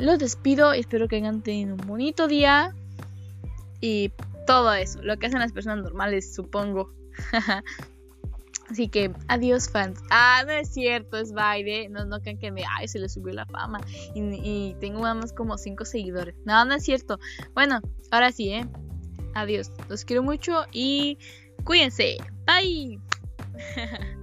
Los 0.00 0.18
despido. 0.18 0.72
Espero 0.72 1.08
que 1.08 1.16
hayan 1.16 1.42
tenido 1.42 1.74
un 1.74 1.86
bonito 1.86 2.26
día. 2.26 2.74
Y 3.80 4.12
todo 4.46 4.72
eso. 4.72 5.00
Lo 5.02 5.18
que 5.18 5.26
hacen 5.26 5.38
las 5.38 5.52
personas 5.52 5.84
normales, 5.84 6.34
supongo. 6.34 6.92
Así 8.70 8.88
que 8.88 9.12
adiós 9.26 9.68
fans. 9.68 10.00
Ah, 10.10 10.44
no 10.46 10.52
es 10.52 10.72
cierto, 10.72 11.16
es 11.16 11.32
baile. 11.32 11.88
No, 11.88 12.04
no 12.04 12.20
crean 12.20 12.38
que 12.38 12.52
me, 12.52 12.62
ay, 12.78 12.86
se 12.88 12.98
le 12.98 13.08
subió 13.08 13.34
la 13.34 13.44
fama. 13.46 13.80
Y, 14.14 14.74
tengo 14.80 15.00
nada 15.00 15.14
más 15.14 15.32
como 15.32 15.58
5 15.58 15.84
seguidores. 15.84 16.34
No, 16.44 16.64
no 16.64 16.74
es 16.74 16.84
cierto. 16.84 17.18
Bueno, 17.52 17.80
ahora 18.10 18.32
sí, 18.32 18.50
¿eh? 18.50 18.66
Adiós. 19.34 19.70
Los 19.88 20.04
quiero 20.04 20.22
mucho 20.22 20.64
y 20.72 21.18
cuídense. 21.64 22.18
Bye. 22.46 23.00